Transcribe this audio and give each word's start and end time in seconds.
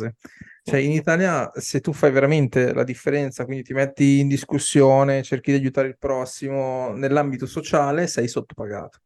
cose. 0.00 0.16
Cioè, 0.62 0.78
in 0.78 0.92
Italia, 0.92 1.50
se 1.54 1.80
tu 1.80 1.92
fai 1.92 2.10
veramente 2.10 2.72
la 2.72 2.84
differenza, 2.84 3.44
quindi 3.44 3.62
ti 3.64 3.72
metti 3.72 4.20
in 4.20 4.28
discussione, 4.28 5.22
cerchi 5.22 5.52
di 5.52 5.58
aiutare 5.58 5.88
il 5.88 5.98
prossimo 5.98 6.92
nell'ambito 6.92 7.46
sociale, 7.46 8.06
sei 8.06 8.28
sottopagato. 8.28 8.98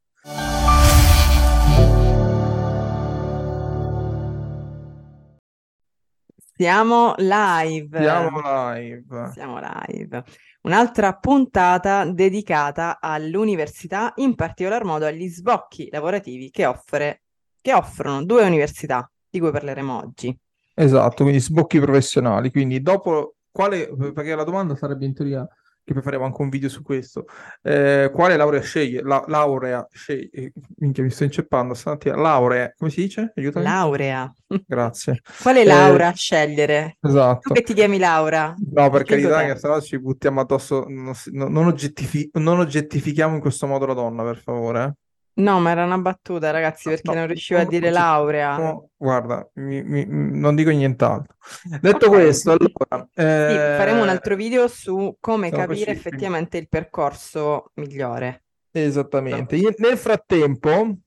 Siamo 6.57 7.15
live. 7.17 8.01
Siamo 8.01 8.41
live. 8.43 9.31
Siamo 9.33 9.59
live. 9.61 10.25
Un'altra 10.63 11.15
puntata 11.17 12.05
dedicata 12.05 12.99
all'università, 13.01 14.13
in 14.17 14.35
particolar 14.35 14.85
modo 14.85 15.05
agli 15.05 15.29
sbocchi 15.29 15.89
lavorativi 15.91 16.51
che, 16.51 16.65
offre, 16.65 17.23
che 17.61 17.73
offrono 17.73 18.25
due 18.25 18.45
università 18.45 19.11
di 19.29 19.41
cui 19.41 19.51
parleremo 19.51 19.97
oggi. 19.97 20.37
Esatto, 20.75 21.23
quindi 21.23 21.41
sbocchi 21.41 21.79
professionali. 21.81 22.51
Quindi 22.51 22.83
dopo 22.83 23.37
quale, 23.51 23.89
perché 24.13 24.35
la 24.35 24.45
domanda 24.45 24.75
sarebbe 24.75 25.05
in 25.05 25.15
teoria 25.15 25.49
che 25.85 25.93
poi 25.93 26.03
faremo 26.03 26.25
anche 26.25 26.41
un 26.41 26.49
video 26.49 26.69
su 26.71 26.83
questo. 26.83 27.27
Eh, 27.63 28.11
quale 28.13 28.37
laurea 28.37 28.63
sceglie? 28.63 29.03
La, 29.03 29.23
laurea 29.29 29.87
sceglie. 29.93 30.31
Eh, 30.33 30.53
minchia, 30.79 31.03
mi 31.03 31.11
sto 31.11 31.25
inceppando 31.25 31.75
stamattina. 31.75 32.17
Laurea, 32.17 32.73
come 32.75 32.91
si 32.91 33.03
dice? 33.03 33.33
Aiutami. 33.37 33.67
Laurea. 33.67 34.33
Grazie. 34.67 35.21
Quale 35.43 35.61
eh, 35.61 35.65
laurea 35.65 36.13
scegliere? 36.13 36.97
Esatto. 37.01 37.49
Tu 37.49 37.55
che 37.55 37.63
ti 37.63 37.75
chiami 37.75 37.99
Laura? 37.99 38.55
No, 38.73 38.89
per 38.89 39.03
carità, 39.03 39.45
che 39.45 39.57
sennò 39.57 39.79
ci 39.81 40.01
buttiamo 40.01 40.41
addosso. 40.41 40.87
Non, 40.89 41.15
non, 41.33 41.67
oggettifi- 41.67 42.31
non 42.35 42.61
oggettifichiamo 42.61 43.35
in 43.35 43.41
questo 43.41 43.67
modo 43.67 43.85
la 43.85 43.95
donna, 43.95 44.23
per 44.23 44.39
favore. 44.39 44.83
Eh? 44.85 44.93
No, 45.37 45.59
ma 45.59 45.73
era 45.73 45.85
una 45.85 45.99
battuta, 45.99 46.53
ragazzi, 46.53 46.89
perché 46.89 47.11
no, 47.11 47.19
non 47.19 47.27
riuscivo 47.27 47.59
a 47.59 47.65
dire 47.65 47.91
laurea. 47.91 48.57
No, 48.57 48.91
guarda, 48.97 49.49
mi, 49.55 49.83
mi, 49.83 50.07
non 50.09 50.55
dico 50.55 50.71
nientent'altro. 50.71 51.35
Detto 51.81 52.07
okay. 52.07 52.21
questo, 52.21 52.51
allora... 52.53 53.09
Eh... 53.15 53.49
Sì, 53.51 53.57
faremo 53.57 54.03
un 54.03 54.09
altro 54.09 54.37
video 54.37 54.69
su 54.69 55.17
come 55.19 55.51
capire 55.51 55.91
effettivamente 55.91 56.57
il 56.57 56.69
percorso 56.69 57.73
migliore. 57.75 58.45
Esattamente. 58.71 59.57
No. 59.57 59.73
Nel 59.79 59.97
frattempo, 59.97 60.99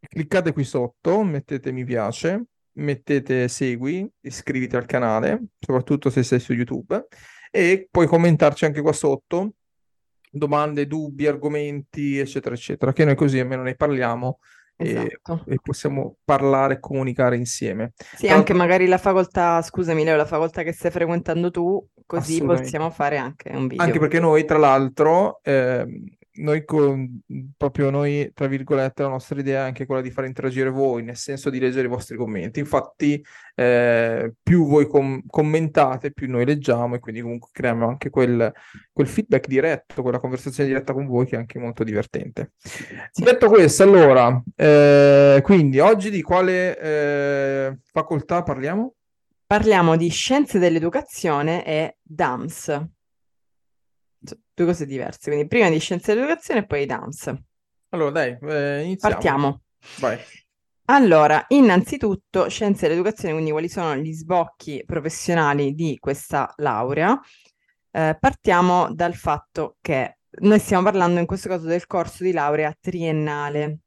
cliccate 0.00 0.52
qui 0.52 0.64
sotto, 0.64 1.22
mettete 1.22 1.70
mi 1.70 1.84
piace, 1.84 2.46
mettete 2.72 3.46
segui, 3.46 4.08
iscriviti 4.22 4.74
al 4.74 4.86
canale, 4.86 5.44
soprattutto 5.60 6.10
se 6.10 6.24
sei 6.24 6.40
su 6.40 6.54
YouTube, 6.54 7.06
e 7.52 7.86
puoi 7.88 8.08
commentarci 8.08 8.64
anche 8.64 8.80
qua 8.80 8.92
sotto 8.92 9.52
domande, 10.32 10.86
dubbi, 10.86 11.26
argomenti, 11.26 12.18
eccetera, 12.18 12.54
eccetera, 12.54 12.92
che 12.92 13.04
noi 13.04 13.14
così 13.14 13.38
almeno 13.38 13.62
ne 13.62 13.74
parliamo 13.74 14.38
esatto. 14.76 15.44
e, 15.46 15.54
e, 15.54 15.58
possiamo 15.62 16.16
parlare 16.24 16.74
e 16.74 16.80
comunicare 16.80 17.36
insieme. 17.36 17.92
Sì, 18.16 18.26
Tra 18.26 18.36
anche 18.36 18.54
magari 18.54 18.86
la 18.86 18.98
facoltà, 18.98 19.60
scusami 19.60 20.04
Leo, 20.04 20.16
la 20.16 20.24
facoltà 20.24 20.62
che 20.62 20.72
stai 20.72 20.90
frequentando 20.90 21.50
tu, 21.50 21.86
così 22.06 22.42
possiamo 22.42 22.90
fare 22.90 23.18
anche 23.18 23.50
un 23.50 23.66
video. 23.66 23.84
Anche 23.84 23.98
perché 23.98 24.18
noi, 24.18 24.44
tra 24.44 24.58
l'altro, 24.58 25.40
eh, 25.42 25.86
noi 26.34 26.64
con, 26.64 27.20
proprio 27.56 27.90
noi, 27.90 28.30
tra 28.34 28.46
virgolette, 28.46 29.02
la 29.02 29.08
nostra 29.08 29.38
idea 29.38 29.62
è 29.62 29.66
anche 29.66 29.84
quella 29.84 30.00
di 30.00 30.10
far 30.10 30.24
interagire 30.24 30.70
voi, 30.70 31.02
nel 31.02 31.16
senso 31.16 31.50
di 31.50 31.58
leggere 31.58 31.86
i 31.86 31.90
vostri 31.90 32.16
commenti. 32.16 32.60
Infatti, 32.60 33.22
eh, 33.54 34.32
più 34.42 34.66
voi 34.66 34.86
com- 34.86 35.22
commentate, 35.26 36.12
più 36.12 36.30
noi 36.30 36.46
leggiamo 36.46 36.94
e 36.94 36.98
quindi 37.00 37.20
comunque 37.20 37.50
creiamo 37.52 37.86
anche 37.86 38.08
quel, 38.08 38.52
quel, 38.92 39.06
feedback 39.06 39.46
diretto, 39.46 40.02
quella 40.02 40.18
conversazione 40.18 40.68
diretta 40.68 40.92
con 40.94 41.06
voi 41.06 41.26
che 41.26 41.36
è 41.36 41.38
anche 41.38 41.58
molto 41.58 41.84
divertente. 41.84 42.52
Sì. 42.56 43.22
Detto 43.22 43.48
questo, 43.48 43.82
allora, 43.82 44.42
eh, 44.56 45.40
quindi 45.42 45.80
oggi 45.80 46.10
di 46.10 46.22
quale 46.22 46.78
eh, 46.78 47.78
facoltà 47.92 48.42
parliamo? 48.42 48.94
Parliamo 49.46 49.96
di 49.96 50.08
scienze 50.08 50.58
dell'educazione 50.58 51.66
e 51.66 51.96
DAMS 52.00 52.88
due 54.54 54.66
cose 54.66 54.86
diverse. 54.86 55.30
Quindi 55.30 55.48
prima 55.48 55.68
di 55.68 55.78
scienze 55.78 56.14
dell'educazione 56.14 56.60
e 56.60 56.66
poi 56.66 56.86
dance. 56.86 57.42
Allora, 57.90 58.10
dai, 58.10 58.38
eh, 58.40 58.82
iniziamo. 58.84 59.14
Partiamo. 59.14 59.62
Vai. 59.98 60.18
Allora, 60.86 61.44
innanzitutto, 61.48 62.48
scienze 62.48 62.86
dell'educazione, 62.86 63.32
quindi 63.32 63.50
quali 63.50 63.68
sono 63.68 63.96
gli 63.96 64.12
sbocchi 64.12 64.82
professionali 64.84 65.74
di 65.74 65.96
questa 65.98 66.52
laurea? 66.56 67.18
Eh, 67.90 68.16
partiamo 68.18 68.92
dal 68.92 69.14
fatto 69.14 69.76
che 69.80 70.18
noi 70.40 70.58
stiamo 70.58 70.82
parlando 70.82 71.20
in 71.20 71.26
questo 71.26 71.48
caso 71.48 71.66
del 71.66 71.86
corso 71.86 72.24
di 72.24 72.32
laurea 72.32 72.74
triennale, 72.78 73.78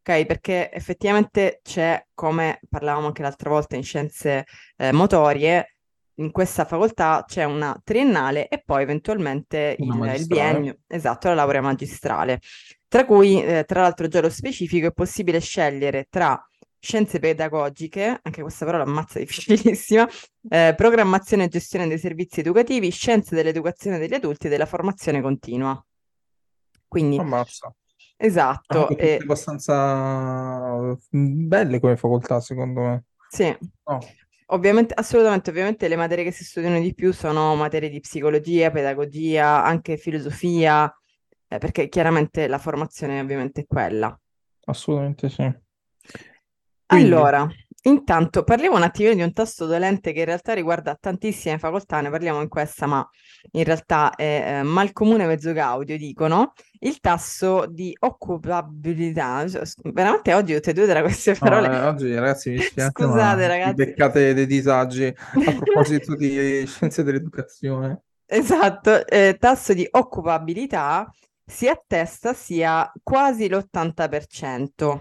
ok? 0.00 0.26
Perché 0.26 0.70
effettivamente 0.72 1.60
c'è, 1.62 2.04
come 2.12 2.60
parlavamo 2.68 3.06
anche 3.06 3.22
l'altra 3.22 3.50
volta 3.50 3.76
in 3.76 3.84
scienze 3.84 4.44
eh, 4.76 4.92
motorie, 4.92 5.73
in 6.16 6.30
questa 6.30 6.64
facoltà 6.64 7.24
c'è 7.26 7.44
una 7.44 7.78
triennale 7.82 8.48
e 8.48 8.62
poi 8.64 8.82
eventualmente 8.82 9.76
il, 9.78 10.14
il, 10.16 10.26
biennio, 10.26 10.78
esatto, 10.86 11.28
la 11.28 11.34
laurea 11.34 11.60
magistrale, 11.60 12.40
tra 12.86 13.04
cui, 13.04 13.42
eh, 13.42 13.64
tra 13.64 13.80
l'altro, 13.80 14.06
già 14.06 14.20
lo 14.20 14.30
specifico 14.30 14.86
è 14.86 14.92
possibile 14.92 15.40
scegliere 15.40 16.06
tra 16.08 16.40
scienze 16.78 17.18
pedagogiche, 17.18 18.20
anche 18.22 18.42
questa 18.42 18.64
parola 18.66 18.84
ammazza 18.84 19.18
difficilissima, 19.20 20.08
eh, 20.48 20.74
programmazione 20.76 21.44
e 21.44 21.48
gestione 21.48 21.88
dei 21.88 21.98
servizi 21.98 22.40
educativi, 22.40 22.90
scienze 22.90 23.34
dell'educazione 23.34 23.98
degli 23.98 24.14
adulti 24.14 24.46
e 24.46 24.50
della 24.50 24.66
formazione 24.66 25.20
continua. 25.20 25.84
Quindi, 26.86 27.18
ammazza. 27.18 27.74
Esatto. 28.16 28.88
E... 28.96 29.18
abbastanza 29.20 30.96
belle 31.10 31.80
come 31.80 31.96
facoltà, 31.96 32.38
secondo 32.40 32.80
me. 32.80 33.04
Sì. 33.28 33.56
Oh. 33.84 33.98
Ovviamente, 34.46 34.94
assolutamente, 34.94 35.50
ovviamente 35.50 35.88
le 35.88 35.96
materie 35.96 36.24
che 36.24 36.30
si 36.30 36.44
studiano 36.44 36.78
di 36.78 36.94
più 36.94 37.12
sono 37.12 37.54
materie 37.54 37.88
di 37.88 38.00
psicologia, 38.00 38.70
pedagogia, 38.70 39.64
anche 39.64 39.96
filosofia, 39.96 40.92
eh, 41.48 41.58
perché 41.58 41.88
chiaramente 41.88 42.46
la 42.46 42.58
formazione 42.58 43.20
ovviamente 43.20 43.62
è 43.62 43.66
quella. 43.66 44.18
Assolutamente 44.66 45.28
sì. 45.28 45.52
Quindi... 46.86 47.06
Allora, 47.06 47.48
Intanto 47.86 48.44
parliamo 48.44 48.76
un 48.76 48.82
attimino 48.82 49.14
di 49.14 49.20
un 49.20 49.34
tasto 49.34 49.66
dolente 49.66 50.14
che 50.14 50.20
in 50.20 50.24
realtà 50.24 50.54
riguarda 50.54 50.96
tantissime 50.98 51.58
facoltà, 51.58 52.00
ne 52.00 52.08
parliamo 52.08 52.40
in 52.40 52.48
questa, 52.48 52.86
ma 52.86 53.06
in 53.52 53.64
realtà 53.64 54.14
è 54.14 54.60
eh, 54.60 54.62
mal 54.62 54.92
comune 54.92 55.26
mezzo 55.26 55.52
gaudio, 55.52 55.98
dicono, 55.98 56.54
il 56.84 57.00
tasso 57.00 57.66
di 57.66 57.94
occupabilità. 58.00 59.46
Cioè, 59.48 59.62
veramente 59.92 60.34
oggi 60.34 60.54
tutte 60.54 60.70
e 60.70 60.72
due 60.72 60.86
tra 60.86 61.02
queste 61.02 61.34
parole. 61.34 61.68
No, 61.68 61.74
eh, 61.74 61.86
oggi 61.86 62.14
ragazzi 62.14 62.50
mi 62.50 62.58
spiace, 62.60 62.90
Scusate 62.90 63.46
ragazzi. 63.46 63.74
beccate 63.74 64.34
dei 64.34 64.46
disagi 64.46 65.06
a 65.06 65.52
proposito 65.58 66.14
di 66.14 66.64
scienze 66.66 67.02
dell'educazione. 67.02 68.02
Esatto, 68.26 69.06
eh, 69.06 69.36
tasso 69.38 69.74
di 69.74 69.86
occupabilità 69.90 71.10
si 71.44 71.68
attesta 71.68 72.32
sia 72.32 72.90
quasi 73.02 73.48
l'80%. 73.48 75.00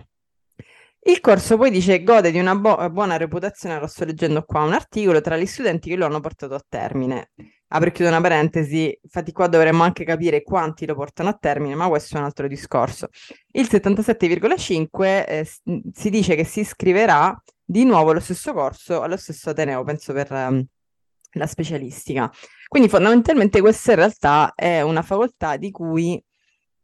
Il 1.06 1.20
corso 1.20 1.58
poi 1.58 1.70
dice 1.70 2.02
gode 2.02 2.32
di 2.32 2.40
una 2.40 2.56
bo- 2.56 2.90
buona 2.90 3.18
reputazione, 3.18 3.78
lo 3.78 3.88
sto 3.88 4.06
leggendo 4.06 4.44
qua, 4.44 4.62
un 4.62 4.72
articolo 4.72 5.20
tra 5.20 5.36
gli 5.36 5.46
studenti 5.46 5.90
che 5.90 5.98
lo 5.98 6.06
hanno 6.06 6.22
portato 6.22 6.54
a 6.56 6.64
termine. 6.68 7.32
Apro 7.68 7.90
e 7.90 7.92
chiudo 7.92 8.10
una 8.10 8.22
parentesi, 8.22 8.98
infatti 9.02 9.34
qua 9.34 9.48
dovremmo 9.48 9.84
anche 9.84 10.06
capire 10.06 10.44
quanti 10.44 10.86
lo 10.86 10.96
portano 10.96 11.28
a 11.28 11.34
termine, 11.34 11.76
ma 11.76 11.90
questo 11.90 12.16
è 12.16 12.20
un 12.20 12.26
altro 12.26 12.48
discorso. 12.48 13.10
Il 13.52 13.68
77,5 13.70 15.26
eh, 15.28 15.50
si 15.92 16.10
dice 16.10 16.36
che 16.36 16.46
si 16.46 16.62
iscriverà 16.62 17.38
di 17.66 17.84
nuovo 17.84 18.12
allo 18.12 18.22
stesso 18.22 18.54
corso, 18.54 19.02
allo 19.02 19.18
stesso 19.18 19.50
Ateneo, 19.50 19.84
penso 19.84 20.14
per 20.14 20.32
um, 20.32 20.66
la 21.32 21.48
specialistica. 21.48 22.32
Quindi 22.68 22.88
fondamentalmente 22.88 23.60
questa 23.60 23.92
in 23.92 23.98
realtà 23.98 24.54
è 24.56 24.82
una 24.82 25.02
facoltà 25.02 25.58
di 25.58 25.70
cui 25.70 26.24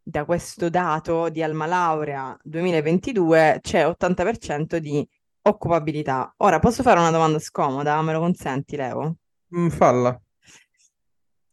da 0.09 0.25
questo 0.25 0.69
dato 0.69 1.29
di 1.29 1.43
Alma 1.43 1.67
Laurea 1.67 2.35
2022 2.43 3.59
c'è 3.61 3.85
80% 3.85 4.77
di 4.77 5.07
occupabilità. 5.43 6.33
Ora 6.37 6.59
posso 6.59 6.81
fare 6.81 6.99
una 6.99 7.11
domanda 7.11 7.37
scomoda? 7.39 8.01
Me 8.01 8.13
lo 8.13 8.19
consenti, 8.19 8.75
Leo? 8.75 9.17
Mm, 9.55 9.67
falla. 9.69 10.19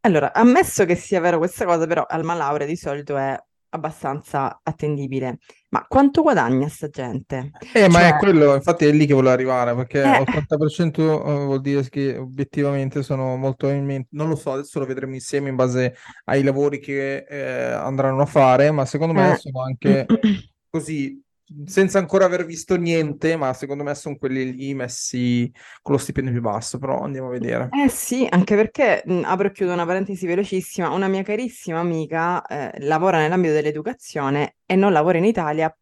Allora, 0.01 0.33
ammesso 0.33 0.85
che 0.85 0.95
sia 0.95 1.21
vero 1.21 1.39
questa 1.39 1.65
cosa, 1.65 1.87
però 1.87 2.05
Alma 2.07 2.35
Laurea 2.35 2.67
di 2.67 2.77
solito 2.77 3.17
è 3.17 3.39
abbastanza 3.77 4.61
attendibile. 4.63 5.39
Ma 5.71 5.85
quanto 5.89 6.23
guadagna 6.23 6.69
sta 6.69 6.89
gente? 6.89 7.53
Eh, 7.73 7.89
ma 7.89 8.01
è 8.01 8.11
cioè 8.11 8.19
quello, 8.19 8.55
infatti 8.55 8.87
è 8.87 8.93
lì 8.93 9.07
che 9.07 9.15
volevo 9.15 9.33
arrivare, 9.33 9.75
perché 9.75 10.03
Eh, 10.03 10.25
80% 10.25 11.01
eh, 11.01 11.45
vuol 11.45 11.61
dire 11.61 11.89
che 11.89 12.17
obiettivamente 12.17 13.03
sono 13.03 13.37
molto 13.37 13.69
in 13.69 13.85
mente, 13.85 14.09
non 14.13 14.29
lo 14.29 14.37
so, 14.37 14.53
adesso 14.53 14.79
lo 14.79 14.87
vedremo 14.87 15.15
insieme 15.15 15.49
in 15.49 15.57
base 15.57 15.97
ai 16.25 16.43
lavori 16.43 16.79
che 16.79 17.25
eh, 17.29 17.73
andranno 17.73 18.23
a 18.23 18.27
fare, 18.27 18.71
ma 18.71 18.85
secondo 18.85 19.15
me 19.15 19.33
eh. 19.33 19.37
sono 19.37 19.63
anche 19.63 20.07
così 20.71 21.23
senza 21.65 21.99
ancora 21.99 22.25
aver 22.27 22.45
visto 22.45 22.77
niente, 22.77 23.37
ma 23.37 23.53
secondo 23.53 23.83
me 23.85 23.95
sono 23.95 24.17
quelli 24.17 24.55
lì 24.55 24.75
messi 24.75 25.51
con 25.83 25.95
lo 25.95 25.99
stipendio 26.01 26.33
più 26.33 26.41
basso, 26.43 26.79
però 26.79 27.01
andiamo 27.03 27.29
a 27.29 27.31
vedere. 27.31 27.77
Eh 27.85 27.89
sì, 27.89 28.27
anche 28.31 28.55
perché, 28.57 29.03
mh, 29.05 29.23
apro 29.25 29.49
e 29.49 29.53
chiudo 29.53 29.73
una 29.73 29.85
parentesi 29.85 30.27
velocissima, 30.27 30.89
una 30.91 31.09
mia 31.09 31.23
carissima 31.23 31.79
amica 31.81 32.45
eh, 32.47 32.81
lavora 32.87 33.19
nell'ambito 33.19 33.53
dell'educazione 33.53 34.57
e 34.65 34.77
non 34.77 34.93
lavora 34.93 35.19
in 35.19 35.25
Italia 35.25 35.77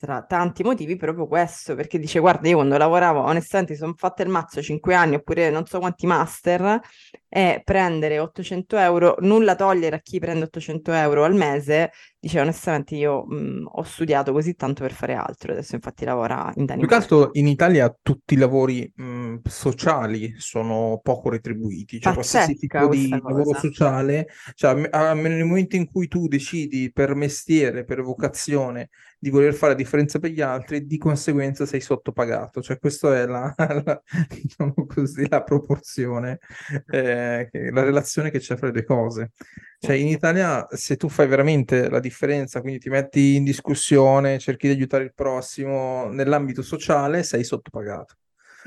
tra 0.00 0.22
tanti 0.24 0.62
motivi 0.62 0.96
proprio 0.96 1.26
questo, 1.26 1.74
perché 1.74 1.98
dice 1.98 2.20
guarda 2.20 2.48
io 2.48 2.54
quando 2.56 2.78
lavoravo 2.78 3.20
onestamente 3.22 3.76
sono 3.76 3.92
fatta 3.96 4.22
il 4.22 4.30
mazzo 4.30 4.62
5 4.62 4.94
anni 4.94 5.16
oppure 5.16 5.50
non 5.50 5.66
so 5.66 5.78
quanti 5.78 6.06
master 6.06 6.80
e 7.28 7.60
prendere 7.62 8.18
800 8.18 8.76
euro, 8.78 9.16
nulla 9.20 9.54
togliere 9.54 9.96
a 9.96 10.00
chi 10.00 10.18
prende 10.18 10.44
800 10.44 10.92
euro 10.92 11.24
al 11.24 11.34
mese, 11.34 11.90
dice 12.18 12.40
onestamente 12.40 12.94
io 12.96 13.26
mh, 13.26 13.68
ho 13.72 13.82
studiato 13.82 14.32
così 14.32 14.54
tanto 14.54 14.82
per 14.82 14.92
fare 14.92 15.14
altro, 15.14 15.52
adesso 15.52 15.74
infatti 15.74 16.04
lavora 16.06 16.50
in 16.56 16.64
Danimarca. 16.64 16.78
Più 16.80 16.88
che 16.88 16.94
altro 16.94 17.28
in 17.34 17.46
Italia 17.46 17.94
tutti 18.02 18.32
i 18.34 18.36
lavori 18.38 18.90
mh, 18.96 19.40
sociali 19.44 20.32
sono 20.38 20.98
poco 21.02 21.28
retribuiti, 21.28 22.00
cioè 22.00 22.14
qualsiasi 22.14 22.56
Pazzesca 22.56 22.56
tipo 22.56 22.88
di 22.88 23.20
lavoro 23.26 23.52
cosa. 23.52 23.58
sociale, 23.58 24.28
cioè 24.54 24.88
a- 24.90 25.10
almeno 25.10 25.34
nel 25.36 25.44
momento 25.44 25.76
in 25.76 25.84
cui 25.90 26.08
tu 26.08 26.26
decidi 26.26 26.90
per 26.90 27.14
mestiere, 27.14 27.84
per 27.84 28.00
vocazione, 28.00 28.88
di 29.20 29.30
voler 29.30 29.54
fare 29.54 29.72
la 29.72 29.78
differenza 29.78 30.18
per 30.18 30.30
gli 30.30 30.40
altri, 30.40 30.86
di 30.86 30.98
conseguenza 30.98 31.66
sei 31.66 31.80
sottopagato, 31.82 32.62
cioè 32.62 32.78
questa 32.78 33.16
è 33.20 33.26
la, 33.26 33.54
la- 33.84 34.02
diciamo 34.28 34.74
così, 34.86 35.28
la 35.28 35.42
proporzione, 35.44 36.38
eh, 36.86 37.48
la 37.72 37.82
relazione 37.82 38.30
che 38.30 38.38
c'è 38.40 38.56
fra 38.56 38.66
le 38.68 38.72
due 38.72 38.84
cose. 38.84 39.32
Cioè 39.78 39.96
in 39.96 40.08
Italia 40.08 40.66
se 40.70 40.96
tu 40.96 41.08
fai 41.08 41.26
veramente 41.26 41.88
la 41.90 42.00
differenza, 42.00 42.60
quindi 42.60 42.80
ti 42.80 42.88
metti 42.90 43.36
in 43.36 43.44
discussione, 43.44 44.38
cerchi 44.38 44.66
di 44.68 44.74
aiutare 44.74 45.04
il 45.04 45.14
prossimo 45.14 46.08
nell'ambito 46.10 46.62
sociale, 46.62 47.22
sei 47.22 47.44
sottopagato. 47.44 48.14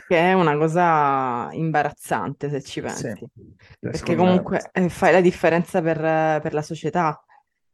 Che 0.06 0.18
è 0.18 0.34
una 0.34 0.58
cosa 0.58 1.50
imbarazzante 1.54 2.50
se 2.50 2.62
ci 2.62 2.82
Sì, 2.86 3.08
pensi, 3.12 3.26
cioè, 3.80 3.94
perché 3.94 4.16
me 4.16 4.16
comunque 4.16 4.70
eh, 4.74 4.90
fai 4.90 5.12
la 5.14 5.22
differenza 5.22 5.82
per, 5.82 6.42
per 6.42 6.54
la 6.54 6.62
società. 6.62 7.24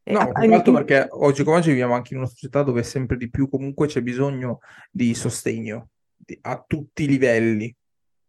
No, 0.03 0.31
più 0.31 0.49
che 0.49 0.71
perché 0.71 1.07
oggi 1.11 1.43
come 1.43 1.57
oggi 1.57 1.69
viviamo 1.69 1.93
anche 1.93 2.13
in 2.13 2.19
una 2.19 2.27
società 2.27 2.63
dove 2.63 2.81
sempre 2.83 3.15
di 3.17 3.29
più 3.29 3.47
comunque 3.47 3.87
c'è 3.87 4.01
bisogno 4.01 4.59
di 4.89 5.13
sostegno 5.13 5.89
di- 6.15 6.37
a 6.41 6.63
tutti 6.65 7.03
i 7.03 7.07
livelli, 7.07 7.75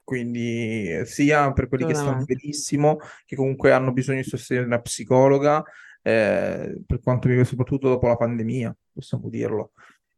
quindi 0.04 1.00
sia 1.04 1.52
per 1.52 1.68
quelli 1.68 1.86
che 1.86 1.94
stanno 1.94 2.24
benissimo, 2.24 2.98
che 3.24 3.34
comunque 3.36 3.72
hanno 3.72 3.92
bisogno 3.92 4.20
di 4.20 4.28
sostegno 4.28 4.60
di 4.60 4.66
una 4.66 4.80
psicologa, 4.80 5.62
eh, 6.02 6.80
per 6.86 7.00
quanto 7.00 7.28
riguarda 7.28 7.48
soprattutto 7.50 7.88
dopo 7.88 8.06
la 8.08 8.16
pandemia, 8.16 8.76
possiamo 8.92 9.28
dirlo, 9.28 9.72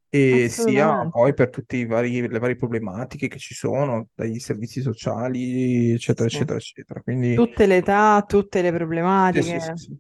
e 0.08 0.48
sia 0.50 1.08
poi 1.08 1.32
per 1.34 1.48
tutte 1.50 1.84
vari- 1.86 2.26
le 2.28 2.38
varie 2.38 2.56
problematiche 2.56 3.28
che 3.28 3.38
ci 3.38 3.54
sono, 3.54 4.08
dai 4.14 4.38
servizi 4.40 4.80
sociali, 4.82 5.92
eccetera, 5.92 6.28
Sì. 6.28 6.36
eccetera, 6.36 6.58
eccetera. 6.58 7.00
Quindi 7.02 7.34
Tutte 7.34 7.66
le 7.66 7.76
età, 7.76 8.24
tutte 8.26 8.62
le 8.62 8.72
problematiche. 8.72 9.60
sì, 9.60 9.70
sì. 9.74 9.98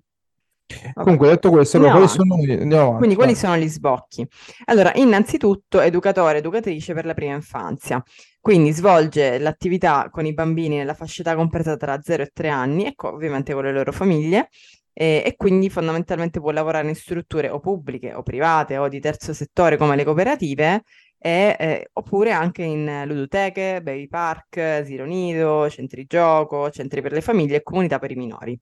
Vabbè. 0.72 1.02
Comunque, 1.02 1.28
detto 1.28 1.50
questo, 1.50 1.76
allora, 1.76 1.92
quali 1.92 2.08
sono... 2.08 2.34
Avanti, 2.34 2.96
Quindi, 2.96 3.14
quali 3.14 3.34
sono 3.34 3.56
gli 3.56 3.68
sbocchi? 3.68 4.26
Allora, 4.66 4.92
innanzitutto, 4.94 5.80
educatore, 5.80 6.38
educatrice 6.38 6.94
per 6.94 7.04
la 7.06 7.14
prima 7.14 7.34
infanzia. 7.34 8.02
Quindi 8.40 8.72
svolge 8.72 9.38
l'attività 9.38 10.08
con 10.10 10.26
i 10.26 10.34
bambini 10.34 10.76
nella 10.76 10.94
fascia 10.94 11.22
età 11.22 11.34
compresa 11.34 11.76
tra 11.76 12.00
0 12.00 12.22
e 12.22 12.30
3 12.32 12.48
anni 12.48 12.86
e 12.86 12.94
co- 12.94 13.08
ovviamente 13.08 13.52
con 13.52 13.64
le 13.64 13.72
loro 13.72 13.92
famiglie. 13.92 14.48
E, 14.94 15.22
e 15.24 15.36
quindi 15.36 15.70
fondamentalmente 15.70 16.38
può 16.40 16.50
lavorare 16.50 16.88
in 16.88 16.94
strutture 16.94 17.48
o 17.48 17.60
pubbliche 17.60 18.12
o 18.12 18.22
private 18.22 18.76
o 18.76 18.88
di 18.88 19.00
terzo 19.00 19.32
settore 19.32 19.78
come 19.78 19.96
le 19.96 20.04
cooperative 20.04 20.82
e, 21.18 21.56
eh, 21.58 21.88
oppure 21.92 22.32
anche 22.32 22.62
in 22.64 23.04
ludoteche, 23.06 23.80
baby 23.80 24.08
park, 24.08 24.56
asilo 24.58 25.04
nido, 25.04 25.70
centri 25.70 26.04
gioco, 26.06 26.68
centri 26.70 27.00
per 27.00 27.12
le 27.12 27.20
famiglie 27.20 27.56
e 27.56 27.62
comunità 27.62 27.98
per 28.00 28.10
i 28.10 28.16
minori. 28.16 28.58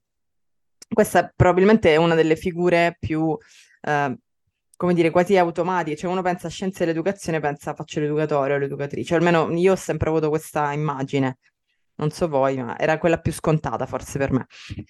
Questa 0.93 1.31
probabilmente 1.33 1.93
è 1.93 1.95
una 1.95 2.15
delle 2.15 2.35
figure 2.35 2.97
più, 2.99 3.37
eh, 3.81 4.17
come 4.75 4.93
dire, 4.93 5.09
quasi 5.09 5.37
automatiche. 5.37 5.95
Cioè 5.95 6.11
uno 6.11 6.21
pensa 6.21 6.47
a 6.47 6.49
scienze 6.49 6.79
dell'educazione, 6.83 7.39
pensa 7.39 7.73
faccio 7.73 7.99
l'educatore 8.01 8.55
o 8.55 8.57
l'educatrice. 8.57 9.15
Almeno 9.15 9.49
io 9.53 9.71
ho 9.73 9.75
sempre 9.75 10.09
avuto 10.09 10.29
questa 10.29 10.73
immagine. 10.73 11.37
Non 11.95 12.09
so 12.09 12.27
voi, 12.27 12.57
ma 12.57 12.77
era 12.77 12.97
quella 12.97 13.19
più 13.19 13.31
scontata 13.31 13.85
forse 13.85 14.17
per 14.17 14.31
me. 14.31 14.47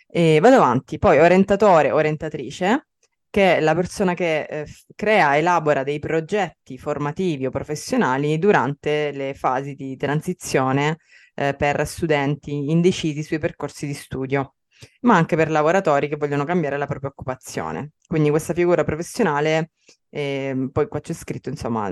E 0.08 0.40
vado 0.42 0.56
avanti. 0.56 0.98
Poi 0.98 1.20
orientatore, 1.20 1.92
orientatrice, 1.92 2.88
che 3.30 3.58
è 3.58 3.60
la 3.60 3.76
persona 3.76 4.14
che 4.14 4.42
eh, 4.44 4.68
crea, 4.96 5.38
elabora 5.38 5.84
dei 5.84 6.00
progetti 6.00 6.78
formativi 6.78 7.46
o 7.46 7.50
professionali 7.52 8.40
durante 8.40 9.12
le 9.12 9.34
fasi 9.36 9.76
di 9.76 9.96
transizione 9.98 10.98
eh, 11.36 11.54
per 11.56 11.86
studenti 11.88 12.72
indecisi 12.72 13.24
sui 13.24 13.40
percorsi 13.40 13.86
di 13.86 13.94
studio 13.94 14.56
ma 15.02 15.16
anche 15.16 15.36
per 15.36 15.50
lavoratori 15.52 16.08
che 16.08 16.18
vogliono 16.18 16.44
cambiare 16.46 16.78
la 16.78 16.86
propria 16.86 17.10
occupazione. 17.10 17.92
Quindi 18.08 18.30
questa 18.30 18.54
figura 18.54 18.84
professionale, 18.84 19.72
eh, 20.10 20.70
poi 20.72 20.88
qua 20.88 21.00
c'è 21.00 21.14
scritto, 21.14 21.50
insomma, 21.50 21.88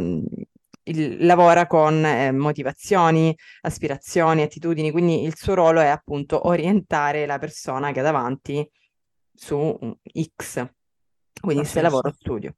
il- 0.84 1.26
lavora 1.26 1.68
con 1.68 2.04
eh, 2.06 2.32
motivazioni, 2.32 3.36
aspirazioni, 3.62 4.42
attitudini, 4.42 4.92
quindi 4.92 5.24
il 5.24 5.36
suo 5.36 5.54
ruolo 5.56 5.80
è 5.82 5.88
appunto 5.88 6.48
orientare 6.48 7.26
la 7.26 7.38
persona 7.38 7.92
che 7.92 8.00
ha 8.00 8.04
davanti 8.04 8.68
su 9.34 9.78
X, 10.36 10.66
quindi 11.40 11.64
Ha 11.64 11.66
se 11.66 11.82
lavoro 11.82 12.10
o 12.10 12.14
studio. 12.14 12.56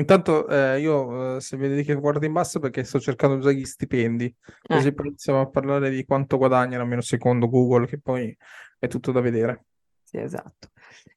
Intanto 0.00 0.48
eh, 0.48 0.80
io, 0.80 1.36
eh, 1.36 1.40
se 1.40 1.56
vedi 1.56 1.82
che 1.84 1.94
guardo 1.94 2.24
in 2.24 2.32
basso, 2.32 2.58
perché 2.58 2.84
sto 2.84 2.98
cercando 2.98 3.38
già 3.38 3.50
gli 3.52 3.64
stipendi, 3.64 4.34
così 4.66 4.88
Ecco, 4.88 4.94
poi 4.94 5.08
iniziamo 5.08 5.40
a 5.40 5.48
parlare 5.48 5.90
di 5.90 6.04
quanto 6.04 6.38
guadagnano, 6.38 6.82
almeno 6.82 7.02
secondo 7.02 7.48
Google, 7.48 7.86
che 7.86 7.98
poi 8.00 8.36
è 8.78 8.88
tutto 8.88 9.12
da 9.12 9.20
vedere. 9.20 9.64
sì, 10.02 10.18
esatto. 10.18 10.70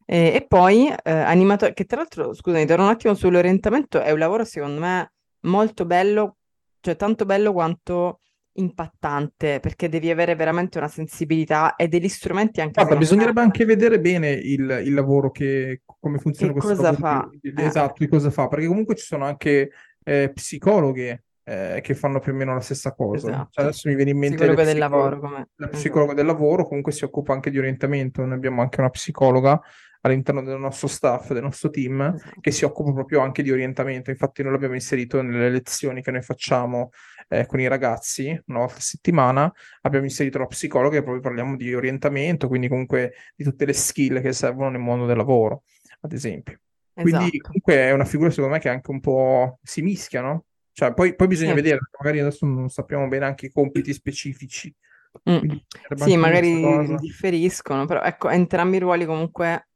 E, 0.06 0.34
e 0.36 0.46
poi 0.48 0.88
eh, 0.90 1.12
animatore, 1.12 1.74
che 1.74 1.86
tra 1.86 1.98
l'altro, 1.98 2.34
scusami, 2.34 2.66
torno 2.66 2.84
un 2.86 2.90
attimo 2.92 3.14
sull'orientamento, 3.16 4.02
è 4.02 4.12
un 4.12 4.20
lavoro 4.20 4.44
secondo 4.46 4.80
me 4.80 5.14
molto 5.42 5.86
bello, 5.86 6.38
cioè 6.82 6.96
tanto 6.96 7.26
bello 7.26 7.54
quanto 7.54 8.20
impattante, 8.54 9.60
perché 9.60 9.90
devi 9.90 10.10
avere 10.10 10.36
veramente 10.36 10.78
una 10.78 10.88
sensibilità 10.88 11.76
e 11.76 11.88
degli 11.88 12.08
strumenti 12.08 12.62
anche 12.62 12.74
Guarda, 12.82 12.98
bisognerebbe 12.98 13.42
anche 13.42 13.66
vedere 13.66 14.00
bene 14.00 14.30
il, 14.32 14.82
il 14.86 14.94
lavoro 14.94 15.32
che, 15.32 15.82
come 16.00 16.18
funziona 16.20 16.54
che 16.54 16.60
questo 16.60 16.76
cosa 16.76 16.94
fa. 16.94 17.28
di- 17.32 17.52
di- 17.52 17.62
Eh, 17.62 17.66
esatto, 17.66 17.96
di 17.98 18.08
cosa 18.08 18.30
fa, 18.30 18.48
perché 18.48 18.68
comunque 18.68 18.96
ci 18.96 19.06
sono 19.06 19.26
anche 19.26 19.72
eh, 20.04 20.32
psicologhe 20.34 21.24
eh, 21.46 21.80
che 21.82 21.94
fanno 21.96 22.20
più 22.20 22.32
o 22.32 22.36
meno 22.36 22.54
la 22.54 22.62
stessa 22.62 22.94
cosa. 22.94 23.28
Cioè, 23.28 23.36
esatto. 23.36 23.62
adesso 23.62 23.90
mi 23.90 23.96
viene 23.96 24.12
in 24.12 24.18
mente 24.18 24.38
Psicologo 24.38 24.64
del 24.64 24.78
lavoro, 24.78 25.20
come... 25.20 25.36
la 25.38 25.48
esatto. 25.66 25.78
psicologa 25.78 26.14
del 26.14 26.26
lavoro, 26.26 26.66
comunque 26.68 26.92
si 26.92 27.04
occupa 27.04 27.34
anche 27.34 27.50
di 27.50 27.58
orientamento. 27.58 28.24
Noi 28.24 28.36
abbiamo 28.36 28.62
anche 28.62 28.80
una 28.80 28.90
psicologa 28.90 29.62
all'interno 30.06 30.44
del 30.44 30.60
nostro 30.60 30.88
staff, 30.88 31.32
del 31.32 31.44
nostro 31.44 31.70
team, 31.70 32.02
Esatto. 32.16 32.40
che 32.42 32.52
si 32.52 32.66
occupa 32.66 32.92
proprio 32.92 33.22
anche 33.22 33.42
di 33.42 33.52
orientamento. 33.52 34.10
Infatti, 34.10 34.44
noi 34.44 34.52
l'abbiamo 34.52 34.74
inserito 34.74 35.22
nelle 35.22 35.50
lezioni 35.50 36.02
che 36.02 36.12
noi 36.12 36.22
facciamo 36.22 36.90
eh, 37.40 37.46
con 37.46 37.60
i 37.60 37.68
ragazzi 37.68 38.30
una 38.48 38.60
volta 38.60 38.76
a 38.76 38.80
settimana. 38.80 39.52
Abbiamo 39.82 40.06
inserito 40.06 40.38
la 40.38 40.46
psicologa 40.48 40.98
e 40.98 41.02
proprio 41.02 41.22
parliamo 41.22 41.56
di 41.56 41.74
orientamento, 41.74 42.48
quindi 42.48 42.68
comunque 42.68 43.14
di 43.36 43.44
tutte 43.44 43.66
le 43.66 43.74
skill 43.74 44.22
che 44.22 44.34
servono 44.34 44.70
nel 44.70 44.82
mondo 44.82 45.06
del 45.06 45.18
lavoro, 45.18 45.64
ad 46.02 46.14
esempio. 46.14 46.60
Quindi 46.94 47.26
Esatto. 47.26 47.38
comunque 47.42 47.76
è 47.76 47.92
una 47.92 48.06
figura 48.06 48.30
secondo 48.30 48.54
me 48.54 48.60
che 48.60 48.70
anche 48.70 48.92
un 48.92 49.00
po' 49.00 49.60
si 49.64 49.82
mischia, 49.82 50.22
no? 50.22 50.46
Cioè, 50.72 50.94
poi, 50.94 51.16
poi 51.16 51.28
bisogna 51.28 51.50
Sì. 51.50 51.56
vedere, 51.56 51.80
magari 52.00 52.20
adesso 52.20 52.46
non 52.46 52.70
sappiamo 52.70 53.08
bene 53.08 53.26
anche 53.26 53.48
i 53.48 53.52
compiti 53.52 53.94
specifici. 53.94 54.74
Mm. 55.30 55.38
Quindi 55.38 55.66
bisognerebbe 55.68 56.04
Sì, 56.04 56.18
magari 56.18 56.96
differiscono, 56.98 57.86
però 57.86 58.02
ecco, 58.02 58.30
entrambi 58.30 58.78
i 58.78 58.80
ruoli 58.80 59.06
comunque, 59.06 59.68